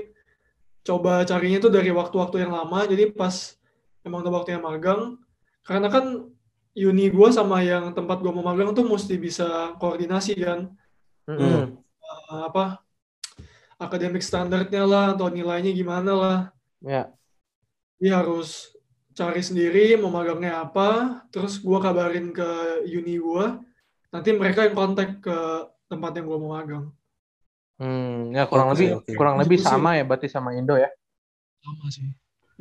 [0.83, 2.85] coba carinya tuh dari waktu-waktu yang lama.
[2.85, 3.57] Jadi pas
[4.05, 5.17] emang udah waktunya magang
[5.65, 6.29] karena kan
[6.75, 10.69] uni gua sama yang tempat gua mau magang tuh mesti bisa koordinasi kan.
[11.25, 11.79] Mm-mm.
[11.79, 12.83] Eh, apa
[13.79, 16.39] akademik standarnya lah atau nilainya gimana lah.
[16.83, 17.07] Ya.
[17.95, 18.75] dia harus
[19.15, 21.23] cari sendiri mau magangnya apa.
[21.33, 23.63] Terus gua kabarin ke uni gua
[24.13, 25.37] nanti mereka yang kontak ke
[25.89, 26.93] tempat yang gua mau magang
[27.73, 29.11] Hmm, ya kurang Oke, lebih oke.
[29.17, 30.87] kurang lebih sama ya berarti sama Indo ya.
[31.59, 32.05] sama sih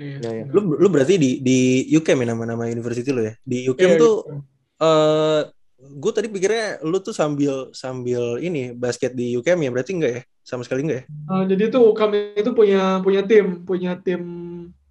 [0.00, 0.44] iya Iya, iya.
[0.48, 1.58] Lu lu berarti di di
[1.92, 3.36] UCAM ya nama-nama university lo ya?
[3.44, 4.34] Di UCAM Iya, tuh gitu.
[4.80, 5.40] eh
[5.82, 10.22] gue tadi pikirnya lu tuh sambil sambil ini basket di UCAM ya berarti enggak ya?
[10.40, 11.04] Sama sekali enggak ya?
[11.28, 14.22] Nah, jadi tuh kami itu punya punya tim punya tim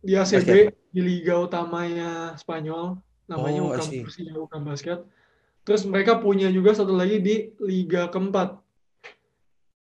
[0.05, 3.73] di ACB di liga utamanya Spanyol namanya Oh.
[3.73, 5.01] Persija UKAM Basket
[5.61, 8.57] terus mereka punya juga satu lagi di liga keempat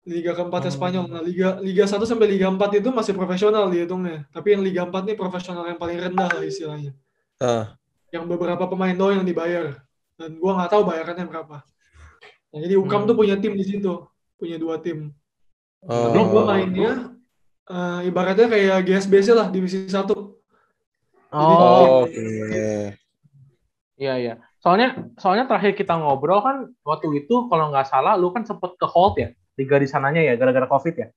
[0.01, 0.77] liga keempatnya Oh.
[0.81, 4.81] Spanyol nah liga liga 1 sampai liga 4 itu masih profesional dihitungnya tapi yang liga
[4.89, 6.93] 4 nih profesional yang paling rendah lah istilahnya
[7.41, 7.73] Ah,
[8.13, 9.81] yang beberapa pemain doang yang dibayar
[10.17, 11.57] dan gua nggak tahu bayarannya berapa
[12.49, 13.09] nah, jadi UKAM Hmm.
[13.09, 13.93] tuh punya tim di situ
[14.37, 15.13] punya dua tim
[15.85, 16.91] oh, Tapi gue mainnya
[17.69, 20.37] eh, ibaratnya kayak GSBC lah divisi satu.
[21.31, 22.25] Oh, oke.
[23.95, 24.33] iya iya.
[24.61, 28.85] Soalnya soalnya terakhir kita ngobrol kan waktu itu kalau nggak salah lu kan sempet ke
[28.85, 31.07] hold ya liga di sananya ya gara-gara covid ya.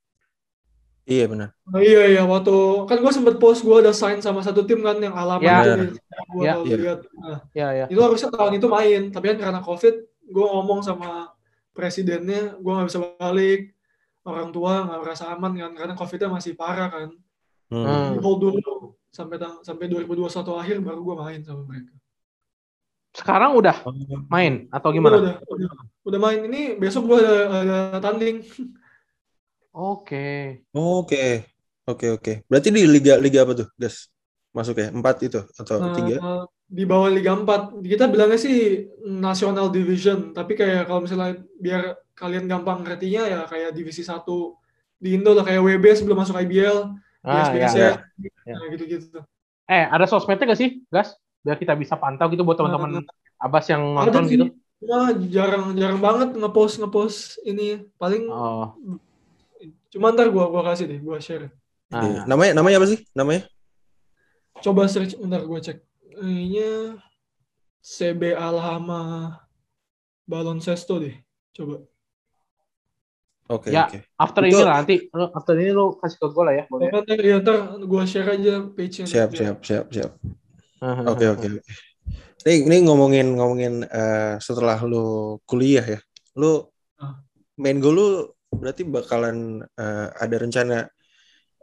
[1.04, 1.52] Iya benar.
[1.68, 2.56] Nah, iya iya waktu
[2.88, 5.60] kan gue sempet post gue ada sign sama satu tim kan yang alamat Ya.
[5.60, 5.84] itu Ya.
[6.32, 6.54] Gue Ya.
[6.56, 6.76] Ya.
[6.80, 7.00] lihat.
[7.12, 7.86] Nah, Iya iya.
[7.92, 11.28] itu harusnya tahun itu main, tapi kan karena covid gue ngomong sama
[11.76, 13.76] presidennya gue nggak bisa balik.
[14.24, 17.08] Orang tua nggak merasa aman kan karena covidnya masih parah kan.
[17.68, 18.16] Hmm.
[18.16, 21.92] Di hold dulu sampai sampai 2021 akhir baru gue main sama mereka.
[23.14, 23.76] Sekarang udah
[24.26, 25.16] main atau gimana?
[25.22, 25.68] Udah, udah,
[26.02, 28.42] udah main ini besok gue ada, ada tanding.
[29.74, 30.62] Oke.
[30.70, 31.46] Oke.
[31.84, 32.32] Oke oke.
[32.48, 34.08] Berarti di liga liga apa tuh, guys?
[34.56, 34.88] Masuk ya?
[34.88, 36.16] Empat itu atau Nah, tiga?
[36.64, 37.84] di bawah Liga 4.
[37.84, 43.74] Kita bilangnya sih National Division, tapi kayak kalau misalnya biar kalian gampang ngertinya ya kayak
[43.76, 44.56] divisi 1
[44.96, 46.88] di Indo lah kayak WB sebelum masuk IBL,
[47.20, 47.68] Ah ya.
[47.68, 47.92] ISBC, Ya.
[48.56, 49.18] nah, gitu-gitu.
[49.68, 51.18] Eh ada sosmednya gak sih, Gas?
[51.44, 53.04] Biar kita bisa pantau gitu buat teman-teman
[53.36, 54.44] Abbas yang nonton gitu.
[54.80, 58.72] cuma jarang-jarang banget ngepost ngepost ini paling Oh.
[59.88, 61.48] cuma ntar gua gua kasih deh, gua share.
[61.88, 62.24] Iya.
[62.24, 63.00] Nah, Namanya namanya apa sih?
[63.12, 63.48] Namanya?
[64.58, 65.80] Coba search bentar gua cek.
[66.10, 67.00] Kayaknya
[67.80, 69.02] CB Alhama
[70.24, 71.16] Baloncesto deh.
[71.52, 71.84] Coba.
[73.46, 73.84] Oke Ya.
[73.86, 74.00] oke.
[74.16, 76.64] after Itu- ini lah nanti after ini lu kasih ke gue lah ya.
[76.64, 76.88] Boleh.
[76.88, 79.04] Ntar, ya, ntar gua share aja page-nya.
[79.04, 80.12] Siap siap siap siap.
[81.12, 81.48] Oke oke.
[82.44, 86.00] Ini ini ngomongin ngomongin eh, setelah lu kuliah ya.
[86.36, 87.18] Lu Ah.
[87.58, 88.06] main goal lu
[88.54, 90.86] berarti bakalan eh, ada rencana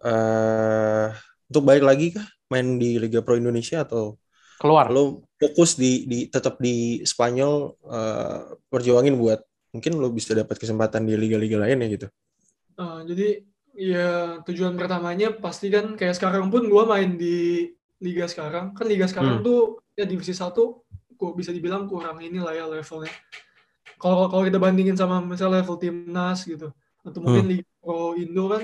[0.02, 1.08] eh
[1.52, 4.18] untuk balik lagi kah main di Liga Pro Indonesia atau
[4.60, 4.90] Keluar.
[4.94, 7.54] lu fokus di di tetap di Spanyol
[7.88, 9.40] eh, perjuangin buat
[9.72, 12.08] mungkin lu bisa dapat kesempatan di liga-liga lain ya gitu.
[12.76, 18.74] Ah, jadi ya tujuan pertamanya pasti kan kayak sekarang pun gue main di liga sekarang
[18.74, 19.46] kan liga sekarang Hmm.
[19.46, 19.60] tuh
[19.94, 20.82] ya divisi satu
[21.16, 23.14] kok bisa dibilang kurang inilah ya levelnya
[24.02, 28.64] kalau kalau kita bandingin sama misalnya level timnas gitu atau mungkin liga pro indo kan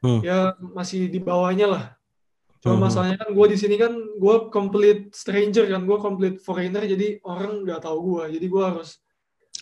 [0.00, 0.24] Hmm.
[0.24, 1.84] ya masih di bawahnya lah
[2.62, 2.84] cuma Hmm.
[2.88, 7.66] masalahnya kan gue di sini kan gue complete stranger kan gue complete foreigner jadi orang
[7.66, 8.90] nggak tahu gue jadi gue harus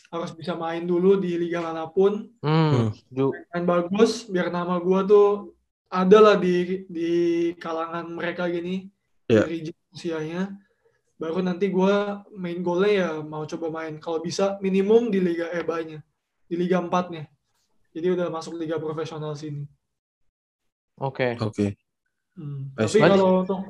[0.08, 3.30] harus bisa main dulu di liga mana pun Hmm, Hmm.
[3.50, 5.52] main bagus biar nama gua tuh
[5.88, 7.12] ada lah di di
[7.56, 8.88] kalangan mereka gini
[9.28, 9.44] Iya.
[9.44, 9.58] dari
[9.92, 10.42] usianya
[11.20, 16.00] baru nanti gua main golnya ya mau coba main kalau bisa minimum di liga EBA-nya
[16.48, 17.28] di liga 4-nya
[17.92, 19.68] jadi udah masuk liga profesional sini
[20.98, 21.38] Oke.
[21.38, 21.78] Oke.
[22.34, 22.74] Hmm.
[22.74, 23.60] I tapi kalau untuk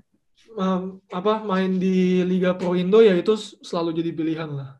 [0.56, 4.70] um, apa main di liga pro Indo ya itu selalu jadi pilihan lah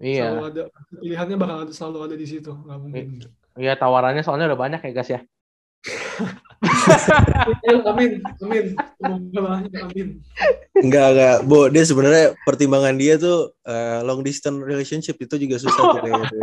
[0.00, 0.32] Iya.
[0.32, 0.62] selalu ada
[1.00, 3.06] pilihannya bakal ada selalu ada di situ nggak mungkin
[3.54, 5.20] Iya tawarannya soalnya udah banyak ya guys ya.
[7.84, 8.64] Amin amin
[9.76, 10.08] amin
[10.74, 11.36] Enggak, enggak.
[11.46, 16.14] Bo, dia sebenarnya pertimbangan dia tuh eh, long distance relationship itu juga susah tuh kayak
[16.26, 16.36] gitu.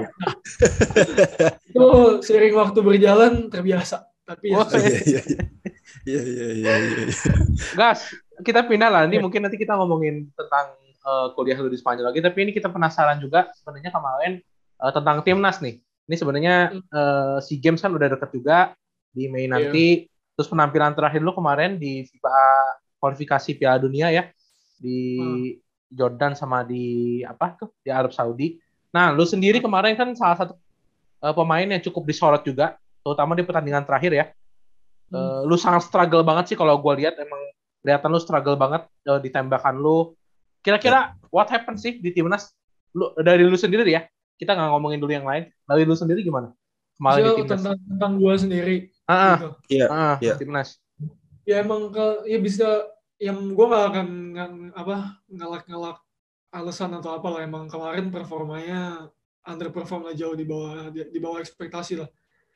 [1.72, 1.88] itu
[2.24, 5.42] seiring waktu berjalan terbiasa tapi ya Oh, Iya, iya, iya.
[6.02, 7.06] Iya, iya, iya, iya.
[7.76, 8.10] Gas,
[8.42, 9.02] kita pindah lah.
[9.06, 9.24] Ini Iya.
[9.26, 12.22] mungkin nanti kita ngomongin tentang eh, kuliah lu di Spanyol lagi.
[12.24, 14.40] Tapi ini kita penasaran juga sebenarnya kemarin
[14.80, 15.82] eh, tentang timnas nih.
[16.08, 18.72] Ini sebenarnya eh, si Games kan udah deket juga
[19.12, 19.52] di Mei Iya.
[19.52, 19.88] nanti.
[20.36, 22.40] Terus penampilan terakhir lu kemarin di FIBA
[22.98, 24.24] kualifikasi Piala Dunia ya
[24.82, 25.54] di
[25.92, 28.58] Jordan sama di apa tuh di Arab Saudi.
[28.96, 30.54] Nah, lu sendiri kemarin kan salah satu
[31.22, 34.26] eh, pemain yang cukup disorot juga, terutama di pertandingan terakhir ya.
[35.12, 37.40] Eh, lu sangat struggle banget sih kalau gue lihat emang
[37.84, 40.16] kelihatan lu struggle banget eh, di tembakan lu.
[40.64, 42.56] Kira-kira what happened sih di timnas?
[42.96, 44.08] Lu dari lu sendiri ya.
[44.40, 45.52] Kita nggak ngomongin dulu yang lain.
[45.68, 46.50] Dari lu sendiri gimana?
[46.96, 47.52] Kemarin di Maksudnya timnas.
[47.60, 48.76] tentang tentang gua sendiri
[49.12, 49.50] Ah, ah, gitu.
[49.76, 49.86] Iya.
[49.92, 50.34] ah, Iya.
[50.40, 50.80] timnas.
[51.44, 52.88] ya emang ke ya bisa
[53.20, 54.96] yang gua nggak akan nggak apa
[55.28, 55.98] ngelak-ngelak
[56.54, 59.10] alasan atau apa lah emang kemarin performanya
[59.42, 62.10] underperform lah jauh di bawah di, di bawah ekspektasi lah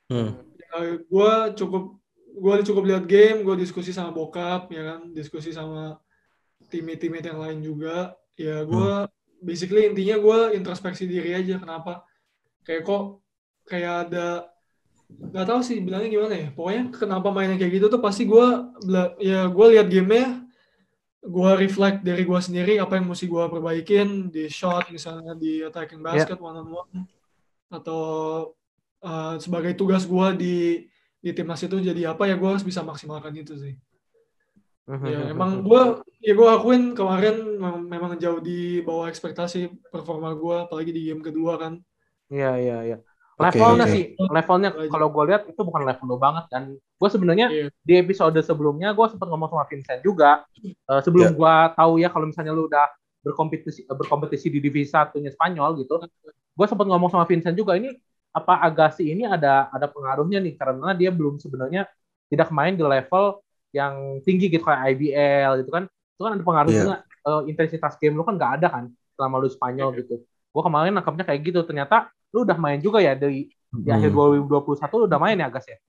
[0.05, 0.37] Hmm.
[0.53, 1.97] ya, gue cukup
[2.37, 5.97] gue cukup lihat game gue diskusi sama bokap ya kan diskusi sama
[6.69, 9.09] teammate yang lain juga ya gue
[9.41, 12.05] basically intinya gue introspeksi diri aja kenapa
[12.61, 13.17] kayak kok
[13.65, 14.45] kayak ada
[15.09, 16.47] nggak tahu sih bilangnya gimana ya.
[16.55, 18.47] Pokoknya kenapa mainnya kayak gitu tuh pasti gue
[19.21, 20.45] ya gue lihat gamenya
[21.25, 26.01] gue reflect dari gue sendiri apa yang mesti gue perbaikin di shot misalnya di attacking
[26.05, 26.91] basket one on one
[27.73, 28.01] atau
[29.01, 30.57] uh, sebagai tugas gue di
[31.25, 33.73] di timnas itu jadi apa ya gue harus bisa maksimalkan itu sih.
[34.85, 35.81] Mhm, ya emang gue
[36.21, 41.25] ya gue akuin kemarin mem- memang jauh di bawah ekspektasi performa gue apalagi di game
[41.25, 41.81] kedua kan.
[42.29, 42.97] Iya iya iya.
[43.35, 43.91] Levelnya oke.
[43.91, 46.63] sih, levelnya kalau gue lihat itu bukan level lo banget kan.
[46.71, 47.67] Gue sebenarnya Iya.
[47.83, 50.47] di episode sebelumnya gue sempat ngomong sama Vincent juga.
[50.63, 51.35] Eh, sebelum Iya.
[51.35, 52.87] gue tahu ya kalau misalnya lu udah
[53.27, 55.99] berkompetisi eh, berkompetisi di divisi satunya Spanyol gitu,
[56.31, 57.91] gue sempat ngomong sama Vincent juga ini
[58.31, 61.87] apa Agassi ini ada ada pengaruhnya nih karena dia belum sebenarnya
[62.31, 63.43] tidak main di level
[63.75, 65.83] yang tinggi gitu kayak IBL gitu kan.
[66.15, 68.83] Itu kan ada pengaruhnya eh, intensitas game lu kan nggak ada kan
[69.19, 70.23] selama lu Spanyol gitu.
[70.23, 71.59] Gue kemarin nangkapnya kayak gitu.
[71.67, 74.43] Ternyata lu udah main juga ya di di akhir Hmm.
[74.51, 75.79] 2021 lu udah main ya Gas ya.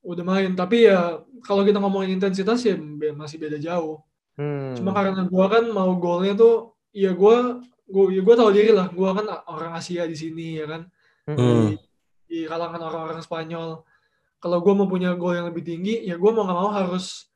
[0.00, 2.78] udah main tapi ya kalau kita ngomongin intensitas ya
[3.12, 3.98] masih beda jauh
[4.38, 4.72] Hmm.
[4.78, 7.36] cuma karena gue kan mau golnya tuh ya gue
[7.84, 10.82] gue ya gue tahu diri lah gue kan orang Asia di sini ya kan
[11.28, 11.36] Hmm.
[11.36, 11.76] di,
[12.24, 13.84] di kalangan orang-orang Spanyol
[14.40, 17.28] kalau gue mau punya gol yang lebih tinggi ya gue mau nggak mau harus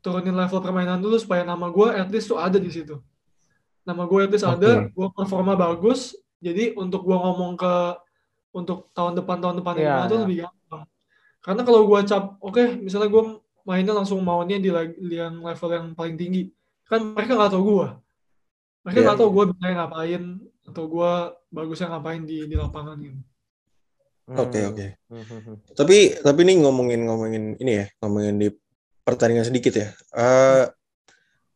[0.00, 3.00] turunin level permainan dulu supaya nama gue at least tuh ada di situ
[3.80, 7.74] nama gue at least ada gue performa bagus jadi untuk gue ngomong ke
[8.50, 10.22] untuk tahun depan tahun depan Iya, yang tuh iya.
[10.26, 10.82] lebih gampang
[11.40, 13.24] karena kalau gue cap oke misalnya gue
[13.62, 14.68] mainnya langsung maunya di,
[15.14, 16.50] yang level yang paling tinggi
[16.88, 17.88] kan mereka nggak tahu gue
[18.82, 19.04] mereka Iya.
[19.06, 20.22] nggak tahu gue bisa ngapain
[20.66, 21.12] atau gue
[21.52, 23.20] bagusnya ngapain di di lapangan gitu
[24.30, 24.86] Oke, oke.
[25.10, 25.56] Hmm, hmm, hmm.
[25.74, 28.48] Tapi tapi ini ngomongin ngomongin ini ya, ngomongin di
[29.02, 29.90] pertandingan sedikit ya.
[30.14, 30.70] Eh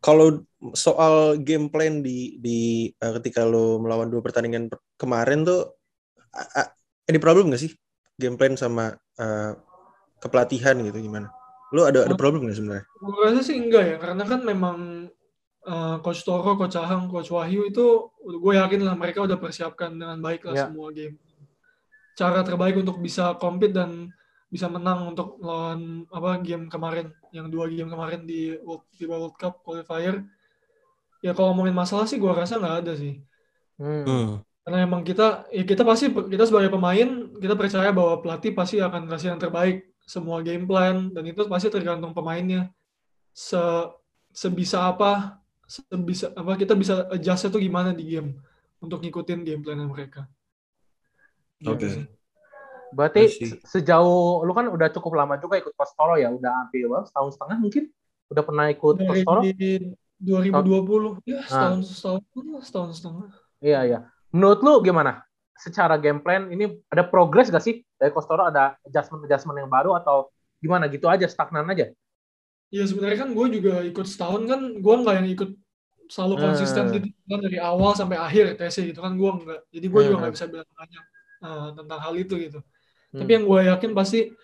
[0.05, 0.45] kalau
[0.77, 5.73] soal game plan di di eh, ketika lo melawan dua pertandingan per- kemarin tuh
[6.37, 6.73] a- a-
[7.09, 7.73] any problem gak sih
[8.21, 9.53] game plan sama eh,
[10.21, 11.33] kepelatihan gitu gimana?
[11.73, 12.85] Lo ada ada problem gak sebenarnya?
[13.01, 15.09] Gue rasa sih enggak ya, karena kan memang
[15.67, 17.85] uh, Coach Toro, Coach Ahang, Coach Wahyu itu
[18.21, 20.65] gue yakin lah mereka udah persiapkan dengan baik lah Ya.
[20.69, 21.17] semua game.
[22.15, 24.13] Cara terbaik untuk bisa compete dan
[24.47, 29.37] bisa menang untuk lawan apa game kemarin, yang dua game kemarin di World, FIBA World
[29.37, 30.23] Cup qualifier.
[31.19, 33.19] Ya kalau ngomongin masalah sih gue rasa nggak ada sih.
[33.75, 34.07] Hmm.
[34.07, 34.31] Hmm.
[34.63, 39.11] Karena emang kita, ya kita pasti, kita sebagai pemain, kita percaya bahwa pelatih pasti akan
[39.11, 42.71] kasih yang terbaik semua game plan dan itu pasti tergantung pemainnya.
[43.35, 43.61] Se
[44.31, 48.39] sebisa apa sebisa apa kita bisa adjust itu gimana di game
[48.79, 50.31] untuk ngikutin game plan mereka.
[51.59, 51.89] Gitu Oke.
[51.91, 52.24] Okay.
[52.95, 53.23] Berarti
[53.67, 57.85] sejauh lu kan udah cukup lama juga ikut Kostoro ya, udah hampir setahun setengah mungkin
[58.31, 59.41] udah pernah ikut Dari Kostoro?
[60.25, 61.85] 2020 ya setahun nah.
[61.85, 62.23] setahun
[62.63, 63.29] setahun setengah.
[63.61, 63.99] Iya iya.
[64.31, 65.27] Menurut lu gimana?
[65.55, 69.99] Secara game plan ini ada progres gak sih dari Kostoro ada adjustment adjustment yang baru
[69.99, 70.31] atau
[70.63, 71.91] gimana gitu aja stagnan aja?
[72.73, 75.51] Iya sebenarnya kan gue juga ikut setahun kan gue nggak yang ikut
[76.09, 76.95] selalu konsisten hmm.
[77.01, 80.09] gitu kan dari awal sampai akhir TC gitu kan gue nggak jadi gue hmm.
[80.11, 81.05] juga nggak bisa bilang banyak
[81.45, 82.59] uh, tentang hal itu gitu
[83.15, 83.21] hmm.
[83.23, 84.35] tapi yang gue yakin pasti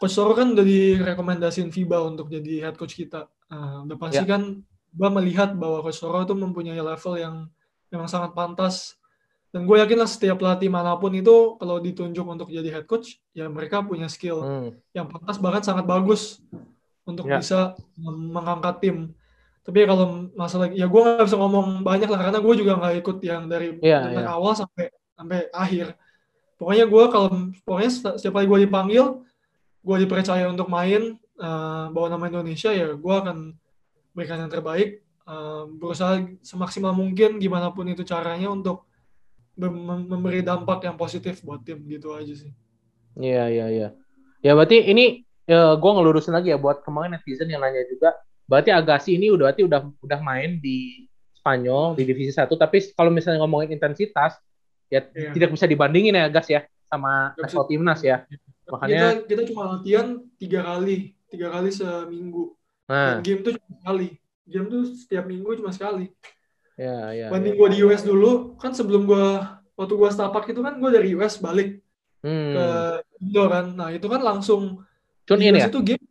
[0.00, 4.34] coach Toro kan udah direkomendasiin FIBA untuk jadi head coach kita uh, udah pasti yeah.
[4.34, 4.42] kan
[4.90, 7.34] gue melihat bahwa coach Toro itu mempunyai level yang
[7.92, 8.98] memang sangat pantas
[9.50, 13.18] dan gue yakin lah setiap pelatih mana pun itu kalau ditunjuk untuk jadi head coach
[13.34, 14.70] ya mereka punya skill hmm.
[14.94, 16.42] yang pantas bahkan sangat bagus
[17.06, 17.38] untuk yeah.
[17.38, 18.96] bisa mengangkat tim
[19.60, 23.16] tapi kalau masalah ya gue nggak bisa ngomong banyak lah karena gue juga nggak ikut
[23.20, 24.32] yang dari yeah, dari yeah.
[24.32, 25.92] awal sampai sampai akhir
[26.60, 27.28] pokoknya gue kalau
[27.64, 29.24] pokoknya setiap kali gue dipanggil
[29.80, 33.56] gue dipercaya untuk main uh, bawa nama Indonesia ya gue akan
[34.12, 35.00] berikan yang terbaik.
[35.30, 38.82] Uh, berusaha semaksimal mungkin gimana pun itu caranya untuk
[40.10, 42.50] memberi dampak yang positif buat tim gitu aja sih.
[43.14, 43.88] Iya iya iya.
[44.42, 48.16] Ya berarti ini ya, gue ngelurusin lagi ya buat kemarin netizen yang nanya juga
[48.50, 51.06] berarti Agassi ini udah berarti udah udah main di
[51.38, 54.34] Spanyol di divisi satu tapi kalau misalnya ngomongin intensitas
[54.90, 55.32] ya yeah.
[55.32, 58.26] tidak bisa dibandingin ya Gas ya sama level timnas ya
[58.66, 62.58] makanya kita, kita cuma latihan tiga kali tiga kali seminggu
[62.90, 63.18] nah.
[63.18, 64.08] Dan game tuh cuma sekali
[64.50, 66.10] game tuh setiap minggu cuma sekali
[66.74, 67.58] ya ya banding ya.
[67.58, 69.26] gue di US dulu kan sebelum gue
[69.78, 71.78] waktu gue stapak itu kan gue dari US balik
[72.26, 72.52] hmm.
[72.52, 72.66] ke
[73.22, 74.82] Indo kan nah itu kan langsung
[75.24, 75.70] Tune in ya?
[75.70, 76.10] itu game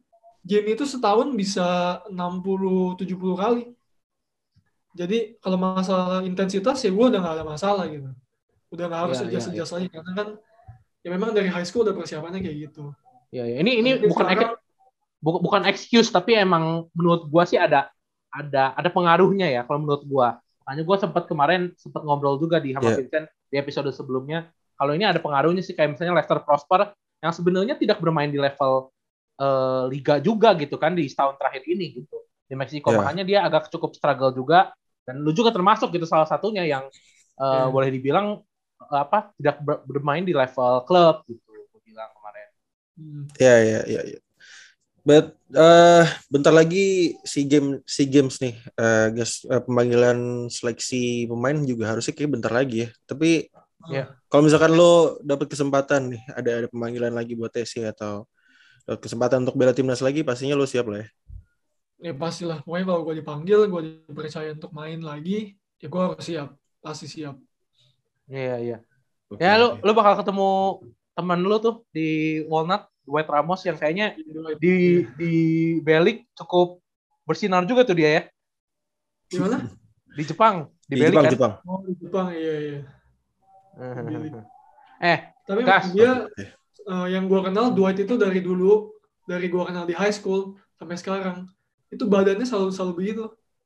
[0.49, 3.05] game itu setahun bisa 60 70
[3.37, 3.63] kali.
[4.97, 8.09] Jadi kalau masalah intensitas ya gue udah gak ada masalah gitu.
[8.69, 9.65] Udah gak harus adjust ya, ya.
[9.65, 10.27] lagi karena kan
[10.99, 12.93] ya memang dari high school udah persiapannya kayak gitu.
[13.29, 13.61] Ya, ya.
[13.61, 14.51] ini ini bukan sekarang,
[15.21, 17.89] bukan bukan excuse tapi emang menurut gue sih ada
[18.29, 20.27] ada ada pengaruhnya ya kalau menurut gue.
[20.65, 22.97] Makanya gue sempat kemarin sempat ngobrol juga di Hama yeah.
[23.01, 24.49] Vincent di episode sebelumnya.
[24.77, 28.93] Kalau ini ada pengaruhnya sih kayak misalnya Leicester Prosper yang sebenarnya tidak bermain di level
[29.39, 32.17] uh, liga juga gitu kan di setahun terakhir ini gitu
[32.49, 32.99] di Meksiko yeah.
[33.03, 34.71] makanya dia agak cukup struggle juga
[35.03, 36.87] dan lu juga termasuk gitu salah satunya yang
[37.39, 37.67] uh, yeah.
[37.67, 38.39] boleh dibilang
[38.91, 42.47] apa tidak bermain di level klub gitu gue bilang kemarin.
[43.37, 44.01] Ya ya ya.
[44.15, 44.19] ya.
[45.05, 51.55] But uh, bentar lagi si game si games nih, uh, guys uh, pemanggilan seleksi pemain
[51.65, 52.89] juga harusnya kayak bentar lagi ya.
[53.07, 53.47] Tapi
[53.89, 54.11] yeah.
[54.27, 58.27] kalau misalkan lo dapet kesempatan nih, ada ada pemanggilan lagi buat TC atau
[58.97, 61.09] kesempatan untuk bela timnas lagi pastinya lo siap lah ya
[61.99, 66.55] ya pastilah pokoknya kalau gue dipanggil gue dipercaya untuk main lagi ya gue harus siap
[66.79, 67.35] pasti siap
[68.29, 68.77] iya iya.
[69.29, 69.45] Okay.
[69.45, 70.49] ya lo lo bakal ketemu
[71.13, 74.13] teman lo tuh di Walnut White Ramos yang kayaknya
[74.61, 75.33] di di
[75.81, 76.81] Belik cukup
[77.25, 78.23] bersinar juga tuh dia ya.
[79.29, 79.57] Di mana?
[80.13, 81.33] Di Jepang di, di Belik Jepang, kan?
[81.33, 81.53] Jepang.
[81.65, 82.79] oh di Jepang iya iya.
[85.01, 85.89] Eh tapi Kas.
[85.93, 86.29] dia
[86.85, 88.93] uh, yang gue kenal Dwight itu dari dulu
[89.25, 91.49] dari gue kenal di high school sampai sekarang.
[91.89, 93.23] Itu badannya selalu selalu begitu.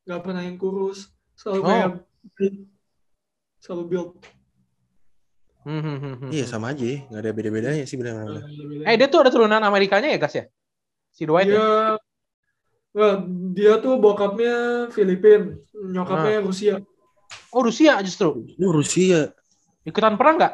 [0.08, 1.12] Nggak pernah yang kurus.
[1.36, 1.68] Selalu oh.
[1.68, 1.92] kayak
[3.64, 4.10] selalu build
[6.30, 8.44] iya sama aja nggak ada beda-bedanya sih benar
[8.84, 10.46] eh dia tuh ada turunan Amerikanya ya gas ya
[11.14, 11.68] si Dwight dia, ya?
[12.94, 13.26] Nah,
[13.58, 16.46] dia tuh bokapnya Filipin nyokapnya nah.
[16.46, 16.76] Rusia
[17.56, 19.32] oh Rusia justru oh Rusia
[19.88, 20.54] ikutan perang nggak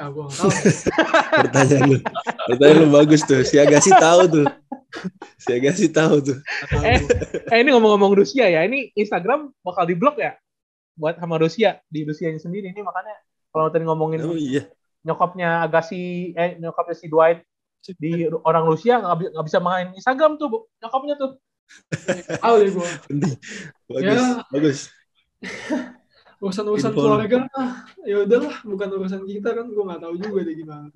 [0.00, 0.48] Ah, gua tahu.
[1.44, 1.98] Pertanyaan lu.
[2.48, 3.44] Pertanyaan lu bagus tuh.
[3.44, 4.46] Si Agassi tahu tuh.
[5.36, 6.40] Si Agassi tahu tuh.
[6.80, 7.04] Eh,
[7.52, 8.64] eh ini ngomong-ngomong Rusia ya.
[8.64, 10.40] Ini Instagram bakal diblok ya?
[10.96, 13.12] Buat sama Rusia di Rusianya sendiri ini makanya
[13.50, 14.70] kalau tadi ngomongin oh, iya.
[15.02, 17.42] nyokapnya Agassi eh nyokapnya si Dwight
[17.96, 20.58] di orang Rusia nggak bisa main Instagram tuh bu.
[20.78, 21.30] nyokapnya tuh.
[22.42, 22.88] Tahu deh gua.
[23.88, 24.20] Bagus.
[24.20, 24.42] Ya.
[24.50, 24.78] Bagus
[26.40, 27.44] urusan-urusan keluarga
[28.08, 30.88] ya udahlah bukan urusan kita kan gue nggak tahu juga deh gimana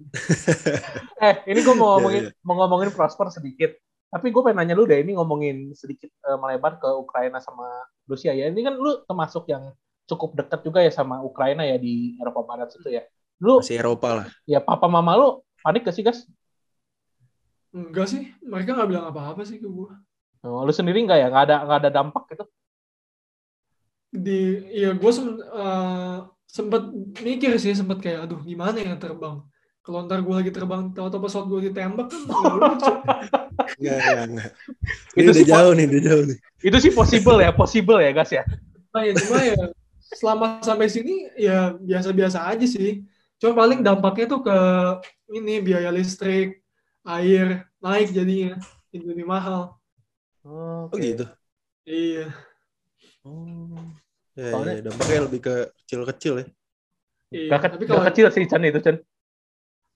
[1.29, 2.45] eh ini gue mau ngomongin yeah, yeah.
[2.49, 3.76] mau ngomongin Prosper sedikit
[4.09, 7.68] tapi gue pengen nanya lu deh ini ngomongin sedikit uh, melebar ke Ukraina sama
[8.09, 9.68] Rusia ya ini kan lu termasuk yang
[10.05, 13.03] cukup dekat juga ya sama Ukraina ya di Eropa Barat itu ya
[13.41, 15.29] lu masih Eropa lah ya papa mama lu
[15.65, 16.29] panik gak sih guys
[17.75, 19.91] enggak sih mereka nggak bilang apa-apa sih ke gue
[20.47, 22.45] oh, lu sendiri nggak ya nggak ada nggak ada dampak gitu
[24.15, 26.83] di ya gue sem, uh, sempet
[27.19, 29.43] mikir sih sempet kayak aduh gimana ya terbang
[29.85, 32.23] Kalau ntar gue lagi terbang, tahu-tahu pesawat gue ditembak kan.
[33.77, 34.51] Enggak, enggak, enggak.
[35.13, 36.39] Ini Itu udah sih jauh nih, udah jauh nih.
[36.65, 38.49] Itu sih possible ya, possible ya guys ya.
[38.97, 39.57] Nah, ya cuma ya
[40.13, 43.05] selama sampai sini ya biasa-biasa aja sih.
[43.41, 44.59] Cuma paling dampaknya tuh ke
[45.33, 46.61] ini biaya listrik,
[47.03, 48.61] air naik jadinya
[48.93, 49.77] jadi lebih mahal.
[50.45, 51.25] Oh gitu.
[51.85, 52.33] Iya.
[53.25, 53.73] Oh.
[54.37, 56.47] Ya, Soalnya- ya, dampaknya lebih ke kecil-kecil ya.
[57.33, 57.49] Iya.
[57.51, 58.97] Gak, ke- tapi kalau kecil sih Chan itu Chan.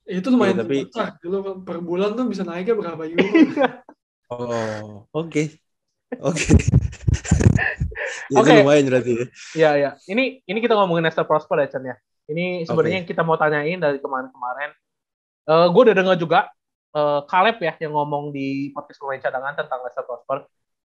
[0.09, 1.09] itu lumayan Iya, tapi- besar.
[1.21, 1.37] Dulu
[1.69, 3.19] per bulan tuh bisa naiknya berapa euro?
[4.29, 5.57] Oh, oke.
[6.21, 6.47] Oke.
[6.53, 6.53] ya,
[8.39, 8.51] Oke.
[8.51, 9.27] itu lumayan berarti ya.
[9.55, 9.91] Iya iya.
[10.07, 11.97] Ini ini kita ngomongin Nesta Prosper ya Chan ya.
[12.29, 13.01] Ini sebenarnya Oke.
[13.03, 14.71] yang kita mau tanyain dari kemarin-kemarin.
[15.49, 16.41] Eh gue udah dengar juga
[17.29, 20.49] Caleb ya yang ngomong di podcast pemain cadangan tentang Leicester Prosper.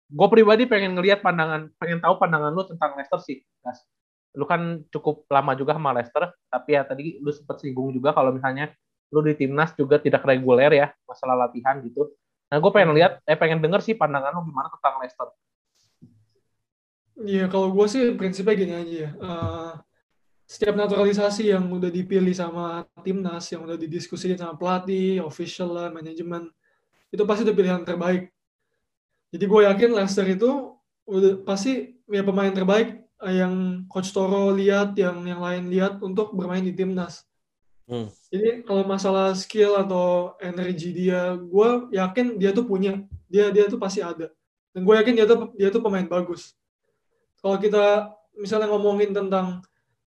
[0.08, 3.84] Gue pribadi pengen ngelihat pandangan, pengen tahu pandangan lu tentang Leicester sih, Gas.
[4.32, 8.32] Lu kan cukup lama juga sama Leicester, tapi ya tadi lu sempat singgung juga kalau
[8.32, 8.72] misalnya
[9.12, 12.08] lu di timnas juga tidak reguler ya masalah latihan gitu.
[12.48, 15.28] Nah gue pengen lihat, eh pengen denger sih pandangan lu gimana tentang Leicester.
[17.18, 19.10] Iya, kalau gue sih prinsipnya gini aja ya.
[19.10, 19.72] Eh,
[20.46, 26.48] setiap naturalisasi yang udah dipilih sama timnas, yang udah didiskusikan sama pelatih, official lah, manajemen,
[27.10, 28.30] itu pasti udah pilihan terbaik.
[29.34, 34.94] Jadi gue yakin Leicester itu udah pasti ya pemain terbaik eh, yang Coach Toro lihat,
[34.94, 37.26] yang yang lain lihat untuk bermain di timnas.
[37.88, 38.06] Hmm.
[38.28, 43.80] Jadi kalau masalah skill atau energi dia, gue yakin dia tuh punya, dia dia tuh
[43.80, 44.30] pasti ada.
[44.70, 46.54] Dan gue yakin dia tuh dia tuh pemain bagus.
[47.42, 49.62] Kalau kita misalnya ngomongin tentang,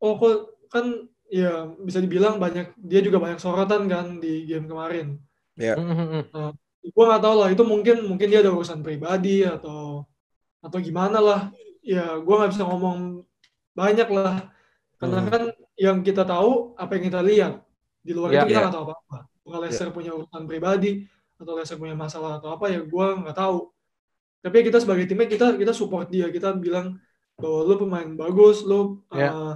[0.03, 0.35] oh kok
[0.71, 0.87] kan
[1.29, 5.19] ya bisa dibilang banyak dia juga banyak sorotan kan di game kemarin.
[5.59, 5.75] Ya.
[5.77, 6.55] Hmm,
[6.89, 10.07] Gue nggak tahu lah itu mungkin mungkin dia ada urusan pribadi atau
[10.65, 11.41] atau gimana lah.
[11.85, 13.23] Ya gue nggak bisa ngomong
[13.77, 14.49] banyak lah.
[14.99, 15.31] Karena Hmm.
[15.31, 15.43] kan
[15.79, 17.53] yang kita tahu apa yang kita lihat
[18.03, 18.63] di luar Ya, itu kita ya.
[18.67, 19.17] nggak tahu apa-apa.
[19.45, 20.91] Kalau Leicester punya urusan pribadi
[21.39, 23.59] atau Leicester punya masalah atau apa ya gue nggak tahu.
[24.43, 26.31] Tapi kita sebagai timnya kita kita support dia.
[26.31, 26.97] Kita bilang
[27.39, 29.31] bahwa lu pemain bagus, lu Ya.
[29.31, 29.55] uh,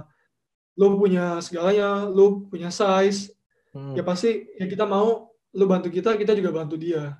[0.79, 3.29] lu punya segalanya, lu punya size.
[3.75, 3.93] hmm.
[3.99, 7.19] Ya pasti ya kita mau lu bantu kita, kita juga bantu dia.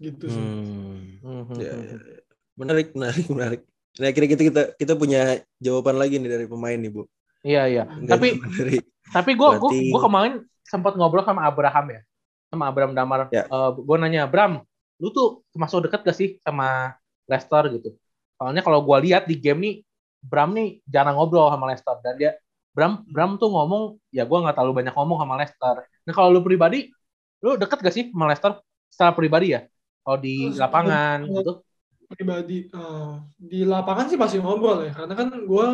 [0.00, 0.40] Gitu sih.
[0.40, 1.20] Hmm.
[1.20, 1.84] Hmm, hmm, Ya, hmm.
[1.84, 2.20] ya, ya.
[2.58, 3.60] Menarik, menarik, menarik.
[3.98, 7.02] Nah, kira kita kita kita punya jawaban lagi nih dari pemain nih, Bu.
[7.44, 7.84] Iya iya.
[8.08, 8.78] Tapi dari
[9.08, 10.34] tapi gue gue Berarti- gue kemarin
[10.66, 12.00] sempat ngobrol sama Abraham ya,
[12.50, 13.28] sama Abraham Damar.
[13.30, 13.44] Ya.
[13.72, 14.62] gue nanya Bram,
[14.98, 16.94] lu tuh termasuk deket gak sih sama
[17.26, 17.90] Leicester gitu?
[18.38, 19.74] Soalnya kalau gue lihat di game nih,
[20.18, 22.32] Bram nih jarang ngobrol sama Leicester dan dia
[22.74, 25.74] Bram Bram tuh ngomong, ya gue nggak terlalu banyak ngomong sama Leicester.
[25.82, 26.90] Nah kalau lu pribadi,
[27.42, 29.66] lu deket gak sih sama Leicester secara pribadi ya?
[30.06, 31.52] Kalau di lapangan gitu?
[32.08, 35.66] Pribadi eh, di lapangan sih pasti ngobrol ya, karena kan gue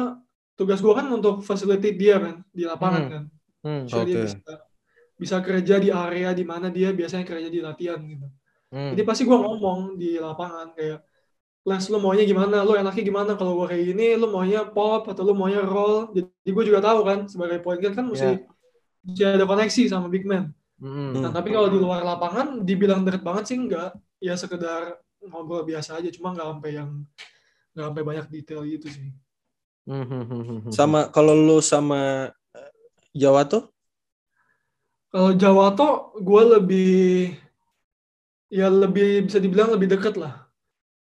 [0.54, 3.12] tugas gue kan untuk facilitate dia kan di lapangan Hmm.
[3.12, 3.22] kan.
[3.64, 3.82] Hmm.
[3.86, 4.12] Dia Oke.
[4.24, 4.38] bisa
[5.14, 8.26] bisa kerja di area di mana dia biasanya kerja di latihan gitu.
[8.74, 8.90] Hmm.
[8.96, 10.98] Jadi pasti gue ngomong di lapangan kayak
[11.64, 15.24] Les lu maunya gimana, lu enaknya gimana kalau gue kayak gini, lu maunya pop atau
[15.24, 16.12] lu maunya roll.
[16.12, 18.44] Jadi gue juga tahu kan sebagai point guard kan mesti,
[19.00, 20.52] mesti ada koneksi sama big man.
[20.76, 21.16] Hmm.
[21.16, 23.96] Nah, tapi kalau di luar lapangan dibilang deket banget sih enggak.
[24.20, 26.90] Ya sekedar ngobrol biasa aja, cuma nggak sampai yang
[27.72, 29.08] nggak sampai banyak detail gitu sih.
[29.84, 30.72] Hmm, hmm, hmm, hmm, hmm.
[30.72, 32.72] sama kalau lu sama eh,
[33.12, 33.68] Jawa tuh
[35.12, 37.36] Kalau Jawato gue lebih
[38.50, 40.43] ya lebih bisa dibilang lebih deket lah.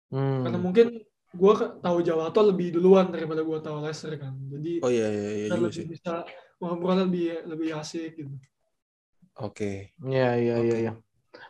[0.09, 0.41] Hmm.
[0.45, 0.87] Karena mungkin
[1.29, 1.53] gue
[1.85, 4.33] tahu Jawato lebih duluan daripada gue tahu Leicester kan.
[4.49, 5.85] Jadi Oh iya iya iya lebih sih.
[5.85, 6.25] bisa
[6.57, 8.33] ngobrol lebih lebih asik gitu.
[9.39, 9.93] Oke.
[10.01, 10.83] Iya iya iya Oke.
[10.83, 10.91] iya.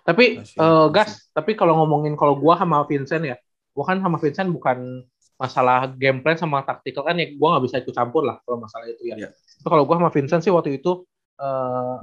[0.04, 0.92] Tapi eh, masih.
[0.94, 3.36] gas, tapi kalau ngomongin kalau gua sama Vincent ya,
[3.74, 5.08] gua kan sama Vincent bukan
[5.40, 8.86] masalah game plan sama taktikal kan ya gua nggak bisa ikut campur lah kalau masalah
[8.92, 9.16] itu ya.
[9.16, 9.30] Iya.
[9.32, 11.08] Tapi kalau gua sama Vincent sih waktu itu
[11.40, 11.98] eh,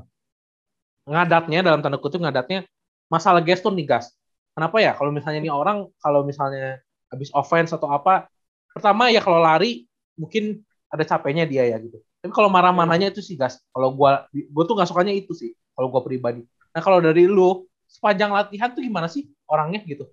[1.07, 2.67] ngadatnya dalam tanda kutip ngadatnya
[3.07, 4.11] masalah gestur nih gas.
[4.57, 6.81] Kenapa ya kalau misalnya nih orang kalau misalnya
[7.13, 8.25] habis offense atau apa,
[8.73, 9.85] pertama ya kalau lari
[10.17, 12.01] mungkin ada capeknya dia ya gitu.
[12.25, 13.61] Tapi kalau marah-marahnya itu sih gas.
[13.71, 16.41] Kalau gua gua tuh nggak sukanya itu sih kalau gua pribadi.
[16.73, 20.09] Nah kalau dari lu sepanjang latihan tuh gimana sih orangnya gitu?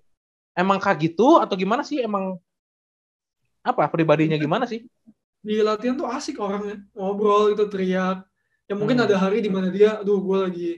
[0.53, 2.03] Emang kayak gitu atau gimana sih?
[2.03, 2.37] Emang
[3.63, 4.83] apa pribadinya gimana sih?
[5.43, 8.23] Di latihan tuh asik orangnya, ngobrol itu teriak.
[8.67, 9.07] Ya mungkin Hmm.
[9.07, 10.71] ada hari di mana dia, aduh gue lagi,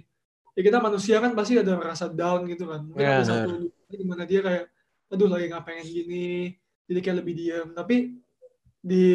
[0.56, 2.82] ya kita manusia kan pasti ada rasa down gitu kan.
[2.89, 3.47] Mungkin Ya, ada satu
[3.91, 4.64] di mana dia kayak,
[5.12, 6.26] aduh lagi nggak pengen gini,
[6.88, 7.68] jadi kayak lebih diam.
[7.78, 7.95] Tapi
[8.84, 9.06] di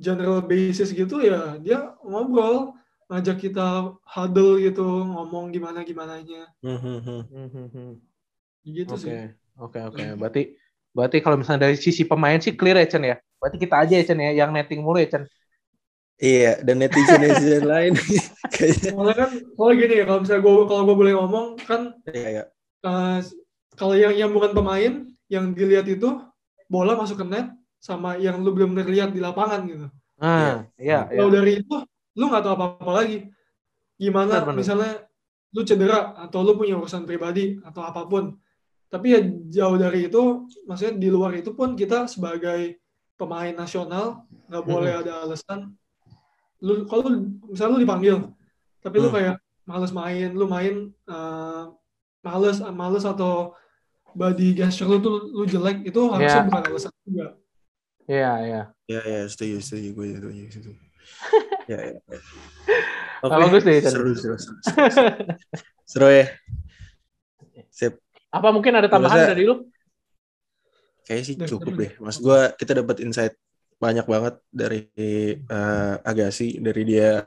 [0.00, 2.74] general basis gitu ya dia ngobrol,
[3.10, 7.20] ngajak kita huddle gitu, ngomong gimana gimananya, Hmm, hmm, hmm.
[7.72, 7.92] Hmm,
[8.76, 9.16] gitu Oke, sih.
[9.60, 10.02] oke, oke.
[10.20, 10.40] Berarti
[10.96, 13.16] berarti kalau misalnya dari sisi pemain sih clear ya Chen ya.
[13.40, 15.24] Berarti kita aja ya Chen ya yang netting mulu ya Chen.
[16.20, 17.96] Iya, dan netizen netizen lain
[18.52, 18.92] kayaknya.
[18.92, 22.44] Soalnya kan, soalnya gini ya, kalau misalnya gue kalau gue boleh ngomong kan, Iya, iya.
[22.84, 23.18] uh,
[23.72, 26.20] kalau yang yang bukan pemain, yang dilihat itu
[26.68, 27.48] bola masuk ke net,
[27.80, 29.88] sama yang lu belum lihat di lapangan gitu.
[30.20, 31.24] Ah, iya, iya.
[31.24, 31.76] Kalau dari itu,
[32.20, 33.18] lu nggak tahu apa-apa lagi.
[33.96, 34.58] Gimana Benar, benar.
[34.60, 34.92] misalnya
[35.56, 38.36] lu cedera atau lu punya urusan pribadi atau apa pun.
[38.92, 42.76] Tapi ya jauh dari itu, maksudnya di luar itu pun kita sebagai
[43.16, 45.72] pemain nasional nggak boleh ada alasan.
[46.60, 48.16] Lu kalau lu- misalnya lu dipanggil,
[48.80, 49.16] tapi lu Hmm.
[49.16, 49.34] kayak
[49.64, 51.64] males main, lu main eh,
[52.20, 53.56] males males atau
[54.10, 56.48] body gesture lu tuh lu jelek itu harusnya Iya.
[56.48, 57.26] bukan alasan juga.
[58.04, 58.62] Iya, iya.
[58.86, 59.88] Iya, iya, setuju, setuju.
[59.94, 60.72] Gue setuju, setuju.
[61.70, 61.94] Ya, ya.
[63.22, 65.10] Ah, bagus deh, seru, seru, seru, seru, seru.
[65.86, 66.26] Seru ya.
[67.70, 67.94] Sip.
[68.28, 69.70] Apa mungkin ada tambahan rasa- dari lu?
[71.06, 71.92] Kayaknya sih cukup deh.
[71.98, 73.34] Mas gue kita dapat insight
[73.80, 74.84] banyak banget dari
[75.40, 77.24] eh, Agassi, dari dia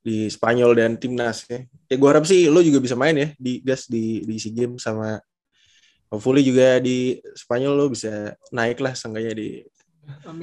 [0.00, 1.60] di Spanyol dan timnas ya.
[1.90, 4.80] Ya gue harap sih lo juga bisa main ya di gas di di SEA Games
[4.80, 5.20] sama
[6.08, 9.48] hopefully juga di Spanyol lo bisa naik lah seenggaknya di.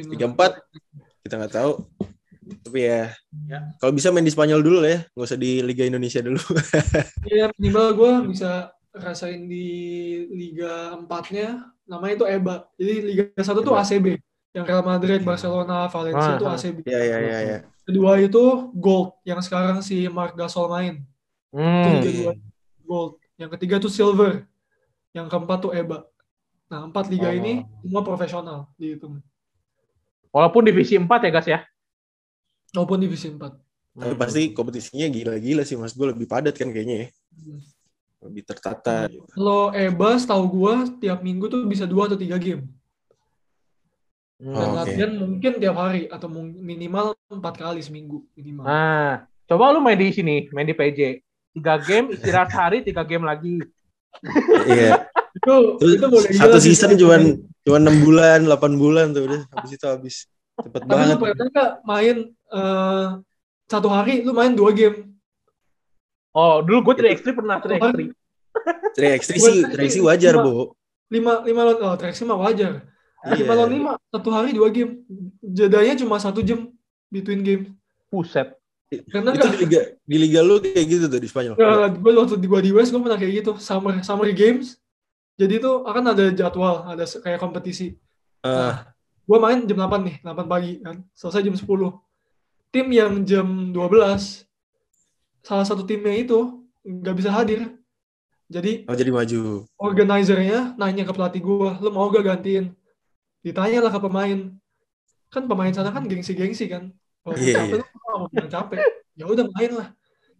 [0.07, 1.73] Liga 4 kita nggak tahu.
[2.47, 3.11] Tapi ya,
[3.51, 3.59] Ya.
[3.75, 6.39] kalau bisa main di Spanyol dulu lah ya, nggak usah di Liga Indonesia dulu.
[7.27, 9.67] Iya, minimal gue bisa rasain di
[10.31, 12.55] Liga 4-nya, namanya itu EBA.
[12.79, 13.75] Jadi Liga 1 tuh.
[13.75, 14.15] ACB.
[14.57, 16.55] Yang Real Madrid, Barcelona, Valencia Ah, itu ah.
[16.57, 16.77] ACB.
[16.81, 17.57] Iya iya iya iya.
[17.85, 18.41] Kedua itu
[18.73, 21.05] Gold, yang sekarang si Mark Gasol main.
[21.53, 22.01] Hmm.
[22.01, 22.33] 2
[22.83, 23.21] Gold.
[23.37, 24.49] Yang ketiga tuh Silver.
[25.13, 26.09] Yang keempat tuh EBA.
[26.67, 27.37] Nah, empat liga Oh.
[27.37, 29.21] ini semua profesional dihitung.
[30.33, 31.59] Walaupun divisi 4 ya, guys ya.
[32.75, 33.55] Maupun divisi 4.
[33.97, 35.93] Tapi pasti kompetisinya gila-gila sih mas.
[35.93, 37.07] Gue lebih padat kan kayaknya ya.
[38.21, 39.05] Lebih tertata.
[39.09, 39.25] gitu.
[39.31, 42.65] Kalau EBA setahu gue tiap minggu tuh bisa dua atau tiga game.
[44.37, 44.77] Dan Oh, oke.
[44.85, 48.69] latihan mungkin tiap hari atau minimal empat kali seminggu minimal.
[48.69, 51.25] Nah, coba lu main di sini, main di PJ.
[51.57, 53.65] Tiga game, istirahat sehari, tiga game lagi.
[54.69, 55.09] Iya.
[55.37, 56.73] itu Terus itu boleh satu gila sih.
[56.73, 57.21] season cuman
[57.65, 60.15] cuman 6 bulan, 8 bulan tuh udah habis itu habis.
[60.57, 61.17] Cepet Tapi lu banget.
[61.17, 63.05] pernah nggak main eh,
[63.65, 65.17] satu hari lu main dua game?
[66.33, 68.13] Oh, dulu gue 3x3 pernah 3x3.
[68.93, 70.73] 3x3 sih, 3x3 wajar, Bu.
[71.09, 72.85] Lima lima lawan oh track mah wajar.
[73.25, 73.41] Iya.
[73.41, 75.01] Lima lawan lima satu hari dua game.
[75.41, 76.69] Jedanya cuma satu jam
[77.09, 77.63] between game.
[78.13, 78.53] Buset.
[78.87, 81.59] Karena Itu nggak di liga di liga lu kayak gitu tuh di Spanyol.
[81.91, 84.79] gue waktu di gua di West gue pernah kayak gitu summer summer games.
[85.37, 87.93] Jadi itu akan ada jadwal, ada kayak kompetisi.
[88.41, 88.89] Ah,
[89.27, 91.03] gue main jam 8 nih, 8 pagi kan.
[91.13, 91.61] Selesai jam 10.
[92.73, 94.47] Tim yang jam 12,
[95.45, 97.69] salah satu timnya itu nggak bisa hadir.
[98.47, 99.67] Jadi oh jadi maju.
[99.75, 102.71] organizernya nanya ke pelatih gue, lu mau gak gantiin?
[103.47, 104.37] Ditanya lah ke pemain.
[105.31, 106.91] Kan pemain sana kan gengsi-gengsi kan.
[107.23, 108.79] Kalau Iya, capek, lu mau bilang capek.
[109.15, 109.87] Ya udah main lah.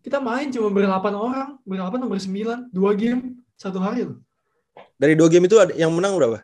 [0.03, 4.19] Kita main cuma berdelapan orang, berdelapan nomor 9, dua game, satu hari loh.
[4.95, 6.39] Dari dua game itu ada yang menang berapa?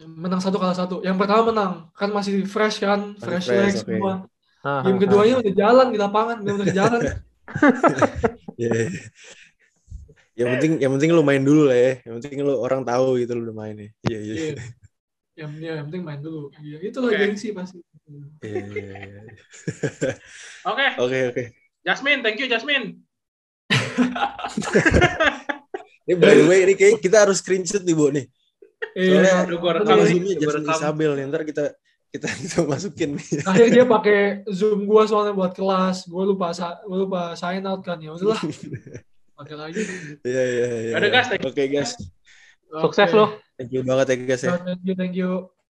[0.00, 1.00] Menang satu kalah satu.
[1.00, 3.88] Yang pertama menang, kan masih fresh kan, Masih fresh, fresh, legs oke.
[3.96, 4.14] semua.
[4.60, 7.00] Ah, Game ah, keduanya udah jalan di lapangan, udah udah jalan.
[8.60, 8.92] Iya.
[10.36, 11.92] yang penting yang penting lu main dulu lah ya.
[12.04, 13.88] Yang penting lu orang tahu gitu lu udah main ya.
[14.04, 14.34] Iya iya.
[14.36, 14.52] Iya.
[15.40, 16.52] Yang, ya, yang penting main dulu.
[16.60, 17.16] Iya, itulah Oke.
[17.18, 17.80] gengsi pasti.
[18.44, 19.22] Iya, iya, iya.
[20.68, 21.44] Oke, Oke oke.
[21.80, 23.00] Jasmine, thank you Jasmine.
[26.04, 28.26] Ini by the way ini kayak kita harus screenshot nih, Bu nih.
[28.96, 29.96] Soalnya Iya, Udah gua rekam.
[30.02, 30.74] Zoom-nya rekam.
[30.74, 31.24] Isabel nih.
[31.30, 31.64] Ntar kita
[32.10, 33.26] kita kita masukin nih.
[33.46, 34.20] Akhir dia pakai
[34.50, 36.10] Zoom gua soalnya buat kelas.
[36.10, 38.10] Gua lupa sa- gua lupa sign out kan ya.
[38.10, 38.40] Udahlah.
[39.38, 39.80] Pakai lagi.
[40.26, 41.08] Iya iya iya.
[41.08, 41.94] Guys, thank Oke guys.
[42.78, 43.34] Sukses lo.
[43.58, 44.54] Thank you banget ya guys ya.
[44.62, 45.50] Thank you, thank you.